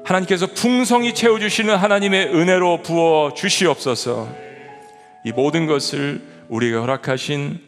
하나님께서 0.04 0.46
풍성히 0.48 1.14
채워 1.14 1.38
주시는 1.38 1.76
하나님의 1.76 2.34
은혜로 2.34 2.82
부어 2.82 3.32
주시옵소서. 3.34 4.28
이 5.24 5.32
모든 5.32 5.66
것을 5.66 6.22
우리가 6.48 6.80
허락하신 6.80 7.60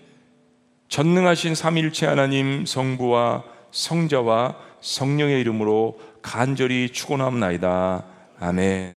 전능하신 0.89 1.55
삼일체 1.55 2.07
하나님 2.07 2.67
성부와 2.67 3.43
성자와 3.71 4.57
성령의 4.81 5.41
이름으로 5.41 5.99
간절히 6.23 6.91
축원합나이다. 6.93 8.05
아멘. 8.39 8.96